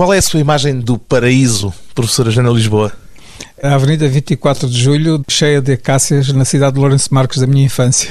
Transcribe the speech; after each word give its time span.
Qual 0.00 0.14
é 0.14 0.16
a 0.16 0.22
sua 0.22 0.40
imagem 0.40 0.80
do 0.80 0.96
paraíso, 0.96 1.74
professora 1.94 2.30
Jana 2.30 2.48
Lisboa? 2.48 2.90
A 3.62 3.74
Avenida 3.74 4.08
24 4.08 4.66
de 4.66 4.80
Julho, 4.80 5.22
cheia 5.28 5.60
de 5.60 5.72
acácias, 5.72 6.32
na 6.32 6.46
cidade 6.46 6.76
de 6.76 6.80
Lourenço 6.80 7.12
Marques 7.12 7.38
da 7.38 7.46
minha 7.46 7.66
infância. 7.66 8.08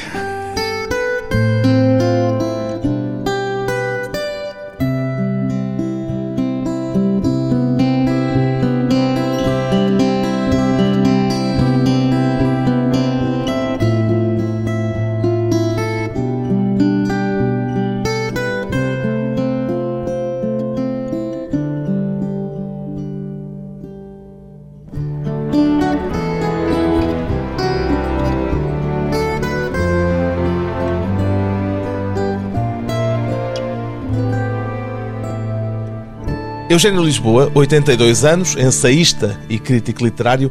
Eugênio 36.80 37.04
Lisboa, 37.04 37.52
82 37.56 38.24
anos, 38.24 38.56
ensaísta 38.56 39.38
e 39.50 39.60
crítico 39.60 40.02
literário. 40.02 40.50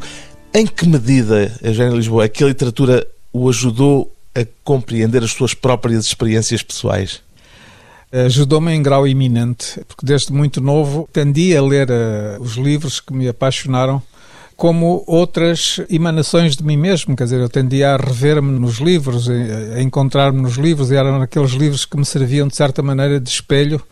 Em 0.53 0.67
que 0.67 0.87
medida, 0.87 1.51
Eugênio 1.63 1.97
Lisboa, 1.97 2.27
é 2.27 2.29
que 2.29 2.45
a 2.45 2.47
literatura 2.47 3.07
o 3.33 3.49
ajudou 3.49 4.15
a 4.35 4.47
compreender 4.63 5.25
as 5.25 5.31
suas 5.31 5.55
próprias 5.55 6.05
experiências 6.05 6.63
pessoais? 6.63 7.23
Ajudou-me 8.13 8.71
em 8.75 8.83
grau 8.83 9.09
iminente, 9.09 9.81
porque 9.89 10.05
desde 10.05 10.31
muito 10.31 10.61
novo 10.61 11.09
tendi 11.11 11.57
a 11.57 11.63
ler 11.63 11.89
uh, 11.89 12.43
os 12.43 12.57
livros 12.57 13.01
que 13.01 13.15
me 13.15 13.27
apaixonaram 13.27 14.03
como 14.55 15.05
outras 15.07 15.81
emanações 15.89 16.59
de 16.59 16.63
mim 16.63 16.77
mesmo, 16.77 17.17
quer 17.17 17.25
dizer, 17.25 17.41
eu 17.41 17.49
tendia 17.49 17.95
a 17.95 17.97
rever-me 17.97 18.51
nos 18.59 18.81
livros, 18.81 19.31
a 19.31 19.81
encontrar-me 19.81 20.43
nos 20.43 20.57
livros, 20.57 20.91
e 20.91 20.95
eram 20.95 21.23
aqueles 21.23 21.53
livros 21.53 21.87
que 21.87 21.97
me 21.97 22.05
serviam 22.05 22.47
de 22.47 22.55
certa 22.55 22.83
maneira 22.83 23.19
de 23.19 23.31
espelho 23.31 23.83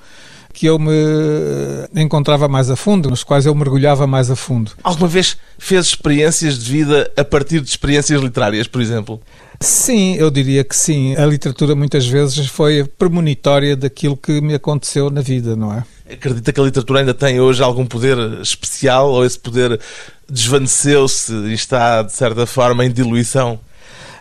que 0.57 0.65
eu 0.65 0.79
me 0.79 2.03
encontrava 2.03 2.49
mais 2.49 2.71
a 2.71 2.77
fundo, 2.77 3.11
nos 3.11 3.23
quais 3.23 3.45
eu 3.45 3.55
mergulhava 3.55 4.07
mais 4.07 4.31
a 4.31 4.35
fundo. 4.35 4.73
Alguma 4.83 5.07
vez 5.07 5.37
fez 5.59 5.85
experiências 5.85 6.59
de 6.59 6.73
vida 6.73 7.13
a 7.15 7.23
partir 7.23 7.61
de 7.61 7.69
experiências 7.69 8.23
literárias, 8.23 8.67
por 8.67 8.81
exemplo? 8.81 9.21
Sim, 9.61 10.15
eu 10.15 10.31
diria 10.31 10.65
que 10.65 10.75
sim. 10.75 11.15
A 11.15 11.27
literatura 11.27 11.75
muitas 11.75 12.07
vezes 12.07 12.47
foi 12.47 12.85
premonitória 12.85 13.77
daquilo 13.77 14.17
que 14.17 14.41
me 14.41 14.55
aconteceu 14.55 15.11
na 15.11 15.21
vida, 15.21 15.55
não 15.55 15.75
é? 15.75 15.85
Acredita 16.11 16.51
que 16.55 16.61
a 16.61 16.65
literatura 16.65 17.01
ainda 17.01 17.13
tem 17.13 17.39
hoje 17.39 17.63
algum 17.63 17.85
poder 17.85 18.17
especial 18.41 19.11
ou 19.11 19.27
esse 19.27 19.39
poder 19.39 19.79
desvaneceu-se 20.27 21.35
e 21.35 21.53
está, 21.53 22.01
de 22.01 22.15
certa 22.15 22.47
forma, 22.47 22.83
em 22.83 22.91
diluição? 22.91 23.61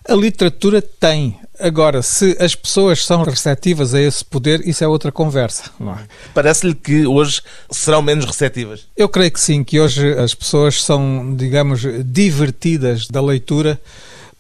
A 0.06 0.14
literatura 0.14 0.82
tem. 0.82 1.40
Agora, 1.60 2.02
se 2.02 2.36
as 2.40 2.56
pessoas 2.56 3.06
são 3.06 3.24
receptivas 3.24 3.94
a 3.94 4.02
esse 4.02 4.24
poder, 4.24 4.68
isso 4.68 4.84
é 4.84 4.88
outra 4.88 5.12
conversa. 5.12 5.72
É? 5.82 6.04
Parece-lhe 6.34 6.76
que 6.76 7.06
hoje 7.06 7.42
serão 7.70 8.02
menos 8.02 8.26
receptivas? 8.26 8.88
Eu 8.96 9.10
creio 9.10 9.32
que 9.32 9.40
sim, 9.40 9.64
que 9.64 9.80
hoje 9.80 10.14
as 10.14 10.34
pessoas 10.34 10.84
são, 10.84 11.36
digamos, 11.36 11.82
divertidas 12.06 13.08
da 13.08 13.22
leitura 13.22 13.80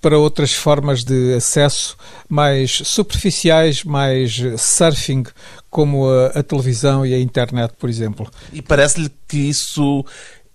para 0.06 0.20
outras 0.20 0.54
formas 0.54 1.04
de 1.04 1.34
acesso 1.34 1.98
mais 2.30 2.80
superficiais, 2.86 3.84
mais 3.84 4.40
surfing, 4.56 5.24
como 5.68 6.08
a, 6.08 6.28
a 6.28 6.44
televisão 6.44 7.04
e 7.04 7.12
a 7.12 7.20
internet, 7.20 7.74
por 7.80 7.90
exemplo. 7.90 8.30
E 8.54 8.62
parece-lhe 8.62 9.12
que 9.28 9.38
isso 9.38 10.06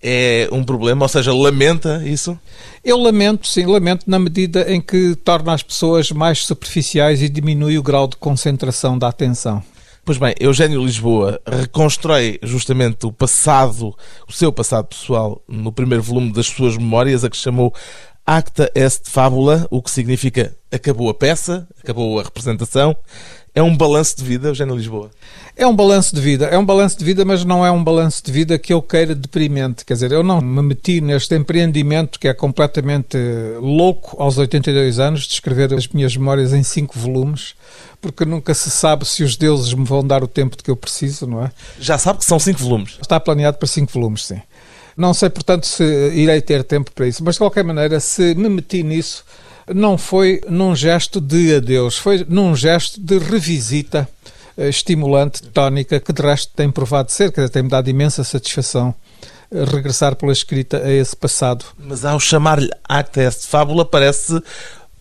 é 0.02 0.48
um 0.50 0.64
problema? 0.64 1.04
Ou 1.04 1.08
seja, 1.08 1.32
lamenta 1.32 2.02
isso? 2.04 2.38
Eu 2.84 2.98
lamento, 2.98 3.46
sim, 3.46 3.66
lamento 3.66 4.08
na 4.08 4.18
medida 4.18 4.72
em 4.72 4.80
que 4.80 5.14
torna 5.16 5.52
as 5.52 5.62
pessoas 5.62 6.10
mais 6.10 6.44
superficiais 6.44 7.22
e 7.22 7.28
diminui 7.28 7.78
o 7.78 7.82
grau 7.82 8.08
de 8.08 8.16
concentração 8.16 8.98
da 8.98 9.08
atenção. 9.08 9.62
Pois 10.02 10.16
bem, 10.16 10.34
Eugênio 10.40 10.82
Lisboa 10.82 11.40
reconstrói 11.46 12.38
justamente 12.42 13.06
o 13.06 13.12
passado, 13.12 13.94
o 14.26 14.32
seu 14.32 14.50
passado 14.50 14.86
pessoal, 14.86 15.42
no 15.46 15.70
primeiro 15.70 16.02
volume 16.02 16.32
das 16.32 16.46
suas 16.46 16.76
memórias, 16.76 17.22
a 17.22 17.30
que 17.30 17.36
chamou 17.36 17.72
Acta 18.32 18.70
est 18.76 19.10
fábula, 19.10 19.66
o 19.72 19.82
que 19.82 19.90
significa 19.90 20.54
acabou 20.70 21.10
a 21.10 21.14
peça, 21.14 21.66
acabou 21.82 22.20
a 22.20 22.22
representação. 22.22 22.96
É 23.52 23.60
um 23.60 23.76
balanço 23.76 24.16
de 24.16 24.22
vida, 24.22 24.46
Eugênio 24.46 24.76
Lisboa? 24.76 25.10
É 25.56 25.66
um 25.66 25.74
balanço 25.74 26.14
de 26.14 26.20
vida, 26.20 26.46
é 26.46 26.56
um 26.56 26.64
balanço 26.64 26.96
de 26.96 27.04
vida, 27.04 27.24
mas 27.24 27.44
não 27.44 27.66
é 27.66 27.72
um 27.72 27.82
balanço 27.82 28.22
de 28.24 28.30
vida 28.30 28.56
que 28.56 28.72
eu 28.72 28.80
queira 28.80 29.16
deprimente. 29.16 29.84
Quer 29.84 29.94
dizer, 29.94 30.12
eu 30.12 30.22
não 30.22 30.40
me 30.40 30.62
meti 30.62 31.00
neste 31.00 31.34
empreendimento 31.34 32.20
que 32.20 32.28
é 32.28 32.32
completamente 32.32 33.18
louco 33.60 34.14
aos 34.22 34.38
82 34.38 35.00
anos 35.00 35.22
de 35.22 35.32
escrever 35.32 35.74
as 35.74 35.88
minhas 35.88 36.16
memórias 36.16 36.52
em 36.52 36.62
cinco 36.62 36.96
volumes, 36.96 37.56
porque 38.00 38.24
nunca 38.24 38.54
se 38.54 38.70
sabe 38.70 39.04
se 39.06 39.24
os 39.24 39.36
deuses 39.36 39.74
me 39.74 39.84
vão 39.84 40.06
dar 40.06 40.22
o 40.22 40.28
tempo 40.28 40.56
de 40.56 40.62
que 40.62 40.70
eu 40.70 40.76
preciso, 40.76 41.26
não 41.26 41.42
é? 41.42 41.50
Já 41.80 41.98
sabe 41.98 42.20
que 42.20 42.24
são 42.24 42.38
cinco 42.38 42.60
volumes? 42.60 42.96
Está 43.02 43.18
planeado 43.18 43.58
para 43.58 43.66
cinco 43.66 43.90
volumes, 43.90 44.24
sim. 44.24 44.40
Não 45.00 45.14
sei, 45.14 45.30
portanto, 45.30 45.66
se 45.66 45.82
irei 46.12 46.42
ter 46.42 46.62
tempo 46.62 46.92
para 46.92 47.08
isso, 47.08 47.24
mas 47.24 47.36
de 47.36 47.38
qualquer 47.38 47.64
maneira, 47.64 47.98
se 48.00 48.34
me 48.34 48.50
meti 48.50 48.82
nisso, 48.82 49.24
não 49.74 49.96
foi 49.96 50.42
num 50.46 50.76
gesto 50.76 51.22
de 51.22 51.54
adeus, 51.54 51.96
foi 51.96 52.26
num 52.28 52.54
gesto 52.54 53.00
de 53.00 53.18
revisita 53.18 54.06
eh, 54.58 54.68
estimulante, 54.68 55.42
tónica, 55.44 55.98
que 55.98 56.12
de 56.12 56.20
resto 56.20 56.52
tem 56.54 56.70
provado 56.70 57.10
ser, 57.10 57.32
que 57.32 57.48
tem-me 57.48 57.70
dado 57.70 57.88
imensa 57.88 58.22
satisfação 58.22 58.94
eh, 59.50 59.64
regressar 59.64 60.14
pela 60.16 60.32
escrita 60.32 60.76
a 60.84 60.92
esse 60.92 61.16
passado. 61.16 61.64
Mas 61.78 62.04
ao 62.04 62.20
chamar-lhe 62.20 62.70
acta 62.86 63.22
est 63.22 63.46
fábula 63.46 63.86
parece 63.86 64.38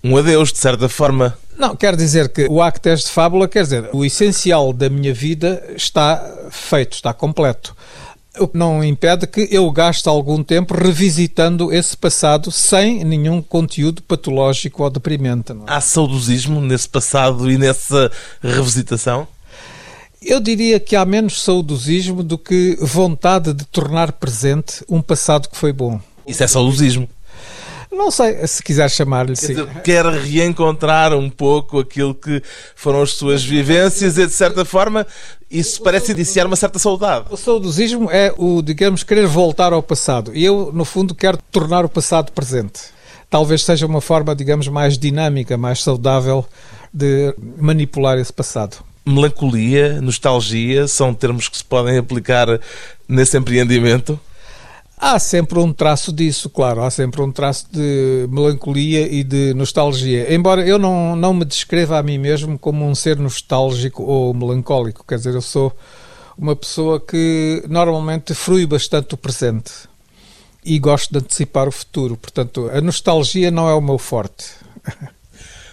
um 0.01 0.15
adeus, 0.15 0.53
de 0.53 0.59
certa 0.59 0.87
forma. 0.87 1.37
Não, 1.57 1.75
quer 1.75 1.97
dizer 1.97 2.29
que 2.29 2.47
o 2.49 2.61
acto 2.61 2.87
est 2.87 3.09
fábula, 3.09 3.49
quer 3.49 3.63
dizer, 3.63 3.89
o 3.91 4.05
essencial 4.05 4.71
da 4.71 4.89
minha 4.89 5.13
vida 5.13 5.61
está 5.75 6.25
feito, 6.49 6.93
está 6.93 7.13
completo. 7.13 7.75
O 8.39 8.47
que 8.47 8.57
não 8.57 8.83
impede 8.83 9.27
que 9.27 9.47
eu 9.51 9.69
gaste 9.71 10.07
algum 10.07 10.43
tempo 10.43 10.73
revisitando 10.73 11.73
esse 11.73 11.95
passado 11.95 12.51
sem 12.51 13.03
nenhum 13.03 13.41
conteúdo 13.41 14.01
patológico 14.01 14.83
ou 14.83 14.89
deprimente. 14.89 15.51
É? 15.51 15.55
Há 15.67 15.81
saudosismo 15.81 16.61
nesse 16.61 16.87
passado 16.87 17.51
e 17.51 17.57
nessa 17.57 18.11
revisitação? 18.41 19.27
Eu 20.21 20.39
diria 20.39 20.79
que 20.79 20.95
há 20.95 21.05
menos 21.05 21.41
saudosismo 21.41 22.23
do 22.23 22.37
que 22.37 22.77
vontade 22.81 23.53
de 23.53 23.65
tornar 23.65 24.11
presente 24.13 24.83
um 24.89 25.01
passado 25.01 25.47
que 25.49 25.55
foi 25.55 25.71
bom. 25.71 25.99
Isso 26.27 26.43
é 26.43 26.47
saudosismo? 26.47 27.09
Não 27.91 28.11
sei, 28.11 28.45
se 28.45 28.61
quiser 28.61 28.89
chamar-lhe 28.89 29.33
assim. 29.33 29.55
Quer 29.83 30.05
reencontrar 30.05 31.13
um 31.13 31.29
pouco 31.29 31.79
aquilo 31.79 32.13
que 32.13 32.41
foram 32.75 33.01
as 33.01 33.11
suas 33.13 33.43
vivências 33.43 34.17
e, 34.17 34.27
de 34.27 34.31
certa 34.31 34.63
forma, 34.63 35.07
isso 35.49 35.81
parece 35.81 36.11
iniciar 36.11 36.45
uma 36.45 36.55
certa 36.55 36.77
saudade. 36.77 37.25
O 37.31 37.37
saudosismo 37.37 38.09
é 38.11 38.31
o, 38.37 38.61
digamos, 38.61 39.03
querer 39.03 39.25
voltar 39.25 39.73
ao 39.73 39.81
passado. 39.81 40.31
E 40.35 40.45
eu, 40.45 40.71
no 40.71 40.85
fundo, 40.85 41.15
quero 41.15 41.39
tornar 41.51 41.83
o 41.83 41.89
passado 41.89 42.31
presente. 42.31 42.81
Talvez 43.27 43.63
seja 43.63 43.87
uma 43.87 44.01
forma, 44.01 44.35
digamos, 44.35 44.67
mais 44.67 44.97
dinâmica, 44.97 45.57
mais 45.57 45.81
saudável 45.81 46.45
de 46.93 47.33
manipular 47.57 48.19
esse 48.19 48.33
passado. 48.33 48.77
Melancolia, 49.05 49.99
nostalgia, 50.01 50.87
são 50.87 51.13
termos 51.13 51.49
que 51.49 51.57
se 51.57 51.63
podem 51.63 51.97
aplicar 51.97 52.59
nesse 53.07 53.37
empreendimento? 53.37 54.19
Há 55.01 55.17
sempre 55.17 55.57
um 55.59 55.71
traço 55.71 56.11
disso, 56.11 56.49
claro, 56.49 56.83
há 56.83 56.91
sempre 56.91 57.21
um 57.21 57.31
traço 57.31 57.67
de 57.71 58.27
melancolia 58.29 59.07
e 59.07 59.23
de 59.23 59.53
nostalgia. 59.53 60.33
Embora 60.33 60.67
eu 60.67 60.77
não, 60.77 61.15
não 61.15 61.33
me 61.33 61.45
descreva 61.45 61.97
a 61.97 62.03
mim 62.03 62.17
mesmo 62.17 62.59
como 62.59 62.85
um 62.85 62.93
ser 62.93 63.17
nostálgico 63.17 64.03
ou 64.03 64.33
melancólico, 64.33 65.05
quer 65.07 65.15
dizer, 65.15 65.33
eu 65.33 65.41
sou 65.41 65.73
uma 66.37 66.53
pessoa 66.53 66.99
que 66.99 67.63
normalmente 67.69 68.33
frui 68.33 68.65
bastante 68.65 69.13
o 69.13 69.17
presente 69.17 69.71
e 70.65 70.77
gosto 70.77 71.11
de 71.11 71.19
antecipar 71.19 71.69
o 71.69 71.71
futuro. 71.71 72.17
Portanto, 72.17 72.69
a 72.73 72.81
nostalgia 72.81 73.49
não 73.49 73.69
é 73.69 73.73
o 73.73 73.81
meu 73.81 73.97
forte. 73.97 74.47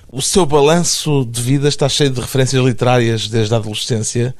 O 0.08 0.22
seu 0.22 0.46
balanço 0.46 1.26
de 1.26 1.42
vida 1.42 1.68
está 1.68 1.88
cheio 1.88 2.10
de 2.10 2.20
referências 2.20 2.64
literárias 2.64 3.28
desde 3.28 3.52
a 3.52 3.56
adolescência, 3.56 4.34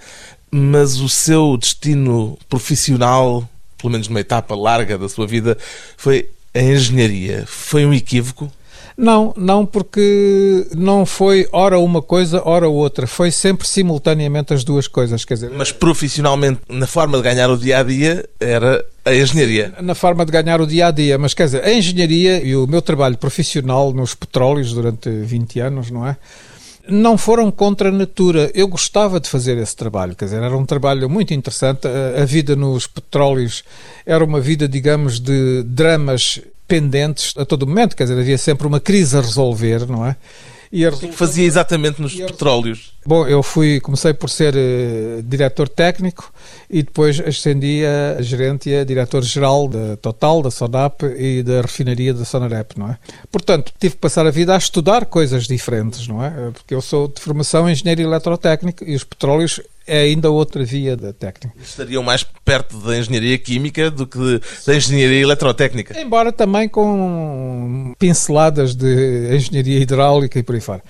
mas 0.48 1.00
o 1.00 1.08
seu 1.08 1.56
destino 1.56 2.38
profissional 2.48 3.46
pelo 3.86 3.92
menos 3.92 4.08
numa 4.08 4.20
etapa 4.20 4.56
larga 4.56 4.98
da 4.98 5.08
sua 5.08 5.26
vida, 5.26 5.56
foi 5.96 6.28
a 6.52 6.60
engenharia. 6.60 7.44
Foi 7.46 7.86
um 7.86 7.94
equívoco? 7.94 8.50
Não, 8.96 9.32
não, 9.36 9.64
porque 9.64 10.66
não 10.74 11.04
foi 11.06 11.46
ora 11.52 11.78
uma 11.78 12.02
coisa, 12.02 12.42
ora 12.44 12.66
outra. 12.66 13.06
Foi 13.06 13.30
sempre 13.30 13.68
simultaneamente 13.68 14.54
as 14.54 14.64
duas 14.64 14.88
coisas. 14.88 15.24
Quer 15.24 15.34
dizer, 15.34 15.50
Mas 15.50 15.70
profissionalmente, 15.70 16.60
na 16.68 16.86
forma 16.86 17.18
de 17.18 17.22
ganhar 17.22 17.48
o 17.50 17.56
dia 17.56 17.78
a 17.78 17.82
dia, 17.82 18.28
era 18.40 18.84
a 19.04 19.14
engenharia. 19.14 19.74
Na 19.80 19.94
forma 19.94 20.24
de 20.24 20.32
ganhar 20.32 20.60
o 20.60 20.66
dia 20.66 20.88
a 20.88 20.90
dia. 20.90 21.18
Mas 21.18 21.34
quer 21.34 21.44
dizer, 21.44 21.62
a 21.62 21.72
engenharia 21.72 22.42
e 22.42 22.56
o 22.56 22.66
meu 22.66 22.82
trabalho 22.82 23.18
profissional 23.18 23.92
nos 23.92 24.14
petróleos 24.14 24.72
durante 24.72 25.10
20 25.10 25.60
anos, 25.60 25.90
não 25.90 26.06
é? 26.06 26.16
Não 26.88 27.16
foram 27.18 27.50
contra 27.50 27.88
a 27.88 27.92
natura. 27.92 28.50
Eu 28.54 28.68
gostava 28.68 29.20
de 29.20 29.28
fazer 29.28 29.58
esse 29.58 29.74
trabalho, 29.74 30.14
quer 30.14 30.26
dizer, 30.26 30.42
era 30.42 30.56
um 30.56 30.64
trabalho 30.64 31.08
muito 31.08 31.34
interessante. 31.34 31.86
A, 31.86 32.22
a 32.22 32.24
vida 32.24 32.54
nos 32.56 32.86
petróleos 32.86 33.64
era 34.04 34.24
uma 34.24 34.40
vida, 34.40 34.68
digamos, 34.68 35.20
de 35.20 35.62
dramas 35.64 36.40
pendentes 36.66 37.32
a 37.36 37.44
todo 37.44 37.66
momento, 37.66 37.94
quer 37.94 38.04
dizer, 38.04 38.18
havia 38.18 38.38
sempre 38.38 38.66
uma 38.66 38.80
crise 38.80 39.16
a 39.16 39.20
resolver, 39.20 39.86
não 39.86 40.04
é? 40.04 40.16
E 40.72 40.84
a 40.84 40.90
resolução... 40.90 41.16
fazia 41.16 41.44
exatamente 41.44 42.02
nos 42.02 42.14
petróleos? 42.14 42.95
Bom, 43.06 43.26
eu 43.26 43.40
fui, 43.42 43.80
comecei 43.80 44.12
por 44.12 44.28
ser 44.28 44.54
uh, 44.54 45.22
diretor 45.22 45.68
técnico 45.68 46.32
e 46.68 46.82
depois 46.82 47.20
ascendi 47.20 47.82
a 47.84 48.20
gerente 48.20 48.68
e 48.68 48.76
a 48.76 48.84
diretor-geral 48.84 49.68
da 49.68 49.96
Total, 49.96 50.42
da 50.42 50.50
Sonap 50.50 51.02
e 51.16 51.42
da 51.44 51.60
refinaria 51.60 52.12
da 52.12 52.24
Sonarep, 52.24 52.76
não 52.76 52.90
é? 52.90 52.98
Portanto, 53.30 53.72
tive 53.78 53.94
que 53.94 54.00
passar 54.00 54.26
a 54.26 54.30
vida 54.30 54.54
a 54.54 54.58
estudar 54.58 55.06
coisas 55.06 55.46
diferentes, 55.46 56.08
não 56.08 56.24
é? 56.24 56.50
Porque 56.52 56.74
eu 56.74 56.80
sou 56.80 57.06
de 57.06 57.20
formação 57.20 57.70
engenheiro 57.70 58.02
eletrotécnico 58.02 58.84
e 58.84 58.96
os 58.96 59.04
petróleos 59.04 59.60
é 59.86 60.00
ainda 60.00 60.30
outra 60.30 60.64
via 60.64 60.96
da 60.96 61.12
técnica. 61.12 61.54
Estariam 61.62 62.02
mais 62.02 62.24
perto 62.44 62.76
da 62.78 62.98
engenharia 62.98 63.38
química 63.38 63.90
do 63.90 64.06
que 64.06 64.40
da 64.66 64.74
engenharia 64.74 65.20
eletrotécnica. 65.20 65.98
Embora 65.98 66.32
também 66.32 66.68
com 66.68 67.94
pinceladas 67.98 68.74
de 68.74 69.36
engenharia 69.36 69.78
hidráulica 69.78 70.38
e 70.38 70.42
por 70.42 70.56
aí 70.56 70.60
fora. 70.60 70.82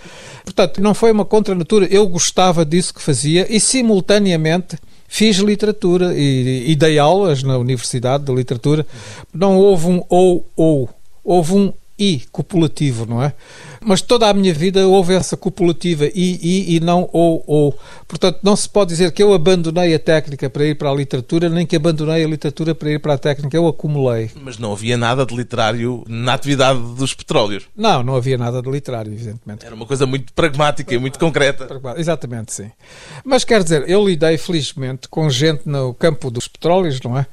Portanto, 0.45 0.81
não 0.81 0.95
foi 0.95 1.13
uma 1.13 1.25
contra-natura. 1.25 1.87
Eu 1.91 2.06
gostava 2.09 2.65
disso 2.65 2.95
que 2.95 3.03
fazia 3.03 3.47
e, 3.49 3.61
simultaneamente, 3.61 4.79
fiz 5.09 5.37
literatura 5.39 6.15
e, 6.15 6.71
e 6.71 6.77
dei 6.77 6.99
aulas 6.99 7.43
na 7.43 7.57
Universidade 7.59 8.25
de 8.25 8.35
Literatura. 8.35 8.87
Não 9.33 9.57
houve 9.57 9.87
um 9.87 10.05
ou-ou, 10.09 10.89
houve 11.25 11.53
um 11.55 11.73
i 11.99 12.23
copulativo, 12.31 13.07
não 13.07 13.23
é? 13.23 13.33
Mas 13.81 14.03
toda 14.03 14.29
a 14.29 14.35
minha 14.35 14.53
vida 14.53 14.87
houve 14.87 15.15
essa 15.15 15.37
copulativa 15.37 16.07
i, 16.07 16.11
i 16.15 16.77
e 16.77 16.81
não 16.81 17.09
ou, 17.13 17.43
ou. 17.47 17.79
Portanto, 18.07 18.41
não 18.43 18.57
se 18.57 18.69
pode 18.69 18.91
dizer 18.91 19.13
que 19.13 19.23
eu 19.23 19.33
abandonei 19.33 19.95
a 19.95 19.99
técnica 19.99 20.51
para 20.51 20.67
ir 20.67 20.75
para 20.75 20.91
a 20.91 20.95
literatura, 20.95 21.49
nem 21.49 21.67
que 21.67 21.77
abandonei 21.77 22.25
a 22.25 22.29
literatura 22.29 22.75
para 22.75 22.91
ir 22.91 22.99
para 22.99 23.15
a 23.15 23.19
técnica, 23.19 23.57
eu 23.57 23.67
acumulei. 23.67 24.31
Mas 24.43 24.59
não 24.59 24.73
havia 24.73 24.97
nada 24.97 25.25
de 25.25 25.35
literário 25.35 26.05
na 26.09 26.35
atividade 26.35 26.79
dos 26.97 27.15
petróleos? 27.15 27.65
Não, 27.77 28.03
não 28.03 28.17
havia 28.17 28.37
nada 28.37 28.61
de 28.61 28.71
literário, 28.71 29.13
evidentemente. 29.13 29.65
Era 29.65 29.75
uma 29.75 29.87
coisa 29.87 30.07
muito 30.07 30.33
pragmática 30.33 30.95
e 30.95 30.99
muito 30.99 31.19
concreta. 31.19 31.69
Exatamente, 31.97 32.53
sim. 32.53 32.71
Mas 33.25 33.45
quer 33.45 33.63
dizer, 33.63 33.89
eu 33.89 34.07
lidei 34.07 34.37
felizmente 34.37 35.09
com 35.09 35.31
gente 35.31 35.63
no 35.67 35.95
campo 35.95 36.31
dos 36.31 36.49
petróleos, 36.49 37.01
não 37.01 37.17
é? 37.17 37.27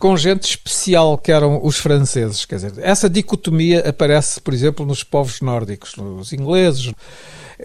Com 0.00 0.16
gente 0.16 0.44
especial 0.48 1.18
que 1.18 1.30
eram 1.30 1.60
os 1.62 1.76
franceses. 1.76 2.46
Quer 2.46 2.54
dizer, 2.56 2.72
essa 2.78 3.08
dicotomia 3.08 3.86
aparece, 3.86 4.40
por 4.40 4.54
exemplo, 4.54 4.84
nos 4.86 5.04
povos 5.04 5.42
nórdicos, 5.42 5.94
nos 5.94 6.32
ingleses. 6.32 6.90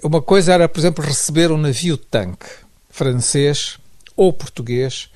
Uma 0.04 0.22
coisa 0.22 0.54
era, 0.54 0.68
por 0.68 0.80
exemplo, 0.80 1.04
receber 1.04 1.50
um 1.50 1.58
navio-tanque 1.58 2.46
francês 2.90 3.78
ou 4.18 4.34
português, 4.34 5.10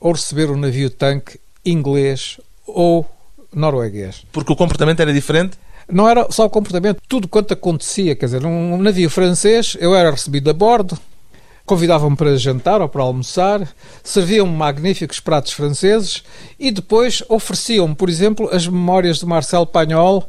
ou 0.00 0.12
receber 0.12 0.50
um 0.50 0.56
navio-tanque 0.56 1.38
inglês 1.64 2.38
ou 2.66 3.06
norueguês. 3.54 4.24
Porque 4.32 4.52
o 4.52 4.56
comportamento 4.56 5.00
era 5.00 5.12
diferente? 5.12 5.56
Não 5.88 6.08
era 6.08 6.26
só 6.32 6.46
o 6.46 6.50
comportamento, 6.50 7.00
tudo 7.08 7.28
quanto 7.28 7.54
acontecia. 7.54 8.16
Quer 8.16 8.26
dizer, 8.26 8.44
um 8.44 8.82
navio 8.82 9.08
francês, 9.08 9.76
eu 9.78 9.94
era 9.94 10.10
recebido 10.10 10.50
a 10.50 10.52
bordo, 10.52 10.98
convidavam-me 11.66 12.16
para 12.16 12.36
jantar 12.36 12.80
ou 12.80 12.88
para 12.88 13.02
almoçar, 13.02 13.68
serviam-me 14.02 14.56
magníficos 14.56 15.20
pratos 15.20 15.52
franceses 15.52 16.22
e 16.58 16.70
depois 16.70 17.22
ofereciam-me, 17.28 17.94
por 17.94 18.08
exemplo, 18.08 18.48
as 18.52 18.66
memórias 18.66 19.18
de 19.18 19.26
Marcel 19.26 19.66
Pagnol. 19.66 20.26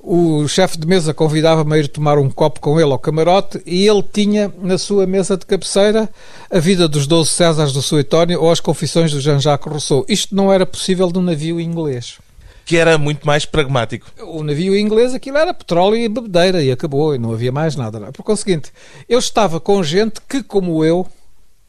O 0.00 0.46
chefe 0.46 0.78
de 0.78 0.86
mesa 0.86 1.12
convidava-me 1.12 1.74
a 1.74 1.78
ir 1.78 1.88
tomar 1.88 2.16
um 2.16 2.30
copo 2.30 2.60
com 2.60 2.80
ele 2.80 2.92
ao 2.92 2.98
camarote 2.98 3.60
e 3.66 3.88
ele 3.88 4.04
tinha 4.04 4.52
na 4.62 4.78
sua 4.78 5.04
mesa 5.04 5.36
de 5.36 5.44
cabeceira 5.44 6.08
a 6.48 6.60
vida 6.60 6.86
dos 6.86 7.08
Doze 7.08 7.30
Césares 7.30 7.72
do 7.72 7.82
Suetónio 7.82 8.40
ou 8.40 8.52
as 8.52 8.60
confissões 8.60 9.10
do 9.10 9.20
Jean-Jacques 9.20 9.70
Rousseau. 9.70 10.06
Isto 10.08 10.32
não 10.36 10.52
era 10.52 10.64
possível 10.64 11.10
num 11.12 11.22
navio 11.22 11.60
inglês 11.60 12.18
que 12.66 12.76
era 12.76 12.98
muito 12.98 13.24
mais 13.24 13.46
pragmático. 13.46 14.10
O 14.20 14.42
navio 14.42 14.76
inglês, 14.76 15.14
aquilo 15.14 15.38
era 15.38 15.54
petróleo 15.54 15.96
e 15.96 16.08
bebedeira 16.08 16.62
e 16.62 16.72
acabou, 16.72 17.14
e 17.14 17.18
não 17.18 17.32
havia 17.32 17.52
mais 17.52 17.76
nada. 17.76 18.12
Por 18.12 18.24
conseguinte, 18.24 18.72
eu 19.08 19.20
estava 19.20 19.60
com 19.60 19.82
gente 19.84 20.20
que, 20.28 20.42
como 20.42 20.84
eu, 20.84 21.06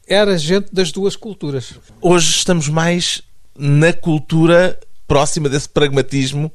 era 0.08 0.36
gente 0.36 0.74
das 0.74 0.90
duas 0.90 1.14
culturas. 1.14 1.74
Hoje 2.02 2.30
estamos 2.30 2.68
mais 2.68 3.22
na 3.56 3.92
cultura 3.92 4.76
próxima 5.06 5.48
desse 5.48 5.68
pragmatismo 5.68 6.50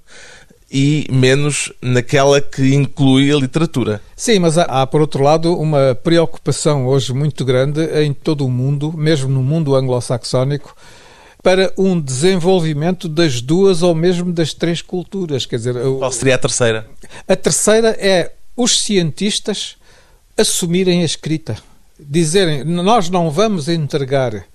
e 0.70 1.08
menos 1.10 1.72
naquela 1.82 2.42
que 2.42 2.76
inclui 2.76 3.32
a 3.32 3.38
literatura. 3.38 4.02
Sim, 4.14 4.40
mas 4.40 4.58
há, 4.58 4.64
há, 4.64 4.86
por 4.86 5.00
outro 5.00 5.24
lado, 5.24 5.58
uma 5.58 5.96
preocupação 6.04 6.86
hoje 6.86 7.14
muito 7.14 7.46
grande 7.46 7.82
em 8.02 8.12
todo 8.12 8.46
o 8.46 8.50
mundo, 8.50 8.92
mesmo 8.92 9.30
no 9.30 9.42
mundo 9.42 9.74
anglo-saxónico, 9.74 10.76
para 11.44 11.74
um 11.78 12.00
desenvolvimento 12.00 13.10
das 13.10 13.42
duas 13.42 13.84
ou 13.84 13.94
mesmo 13.94 14.32
das 14.32 14.54
três 14.54 14.82
culturas. 14.82 15.46
Quer 15.46 15.58
dizer, 15.58 15.76
qual 16.00 16.12
seria 16.12 16.36
a 16.36 16.38
terceira? 16.38 16.88
A 17.28 17.36
terceira 17.36 17.90
é 18.00 18.32
os 18.56 18.80
cientistas 18.80 19.76
assumirem 20.38 21.02
a 21.02 21.06
escrita, 21.06 21.58
dizerem 22.00 22.64
nós 22.64 23.10
não 23.10 23.30
vamos 23.30 23.68
entregar 23.68 24.46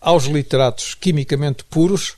aos 0.00 0.24
literatos 0.24 0.94
quimicamente 0.94 1.64
puros 1.64 2.14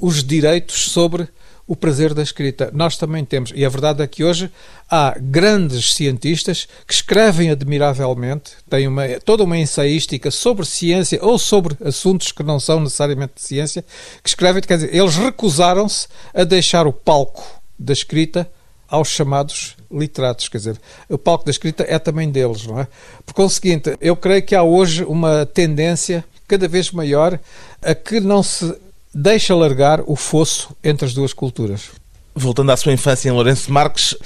os 0.00 0.24
direitos 0.24 0.90
sobre 0.90 1.28
o 1.66 1.76
prazer 1.76 2.12
da 2.14 2.22
escrita. 2.22 2.70
Nós 2.72 2.96
também 2.96 3.24
temos, 3.24 3.52
e 3.54 3.64
a 3.64 3.68
verdade 3.68 4.02
é 4.02 4.06
que 4.06 4.24
hoje 4.24 4.50
há 4.90 5.16
grandes 5.18 5.94
cientistas 5.94 6.66
que 6.86 6.92
escrevem 6.92 7.50
admiravelmente, 7.50 8.52
têm 8.68 8.88
uma, 8.88 9.06
toda 9.24 9.44
uma 9.44 9.56
ensaística 9.56 10.30
sobre 10.30 10.66
ciência 10.66 11.18
ou 11.22 11.38
sobre 11.38 11.76
assuntos 11.84 12.32
que 12.32 12.42
não 12.42 12.58
são 12.58 12.80
necessariamente 12.80 13.34
de 13.36 13.42
ciência, 13.42 13.84
que 14.22 14.28
escrevem, 14.28 14.62
quer 14.62 14.76
dizer, 14.76 14.94
eles 14.94 15.16
recusaram-se 15.16 16.08
a 16.34 16.44
deixar 16.44 16.86
o 16.86 16.92
palco 16.92 17.44
da 17.78 17.92
escrita 17.92 18.50
aos 18.88 19.08
chamados 19.08 19.74
literatos, 19.90 20.48
quer 20.48 20.58
dizer, 20.58 20.80
o 21.08 21.16
palco 21.16 21.44
da 21.44 21.50
escrita 21.50 21.84
é 21.88 21.98
também 21.98 22.30
deles, 22.30 22.66
não 22.66 22.78
é? 22.78 22.86
Por 23.24 23.34
conseguinte, 23.34 23.96
eu 24.00 24.14
creio 24.14 24.42
que 24.42 24.54
há 24.54 24.62
hoje 24.62 25.04
uma 25.04 25.46
tendência 25.46 26.24
cada 26.46 26.68
vez 26.68 26.90
maior 26.90 27.40
a 27.80 27.94
que 27.94 28.20
não 28.20 28.42
se 28.42 28.74
deixa 29.14 29.54
largar 29.54 30.02
o 30.06 30.16
fosso 30.16 30.74
entre 30.82 31.06
as 31.06 31.14
duas 31.14 31.32
culturas. 31.32 31.90
Voltando 32.34 32.72
à 32.72 32.76
sua 32.76 32.92
infância 32.92 33.28
em 33.28 33.32
Lourenço 33.32 33.70
Marques, 33.70 34.16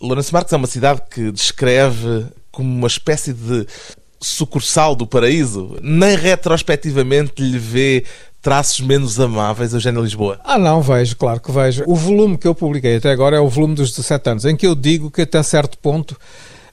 Lourenço 0.00 0.32
Marques 0.32 0.52
é 0.52 0.56
uma 0.56 0.66
cidade 0.66 1.02
que 1.10 1.30
descreve 1.30 2.26
como 2.50 2.68
uma 2.68 2.86
espécie 2.86 3.32
de 3.32 3.66
sucursal 4.20 4.94
do 4.94 5.06
paraíso. 5.06 5.76
Nem 5.82 6.16
retrospectivamente 6.16 7.42
lhe 7.42 7.58
vê 7.58 8.04
traços 8.42 8.80
menos 8.80 9.20
amáveis, 9.20 9.72
Eugênio 9.72 10.02
Lisboa? 10.02 10.40
Ah, 10.44 10.58
não, 10.58 10.80
vejo, 10.80 11.16
claro 11.16 11.40
que 11.40 11.52
vejo. 11.52 11.84
O 11.86 11.94
volume 11.94 12.38
que 12.38 12.46
eu 12.46 12.54
publiquei 12.54 12.96
até 12.96 13.10
agora 13.10 13.36
é 13.36 13.40
o 13.40 13.48
volume 13.48 13.74
dos 13.74 13.90
17 13.90 14.30
anos, 14.30 14.44
em 14.44 14.56
que 14.56 14.66
eu 14.66 14.74
digo 14.74 15.10
que 15.10 15.22
até 15.22 15.42
certo 15.42 15.78
ponto 15.78 16.18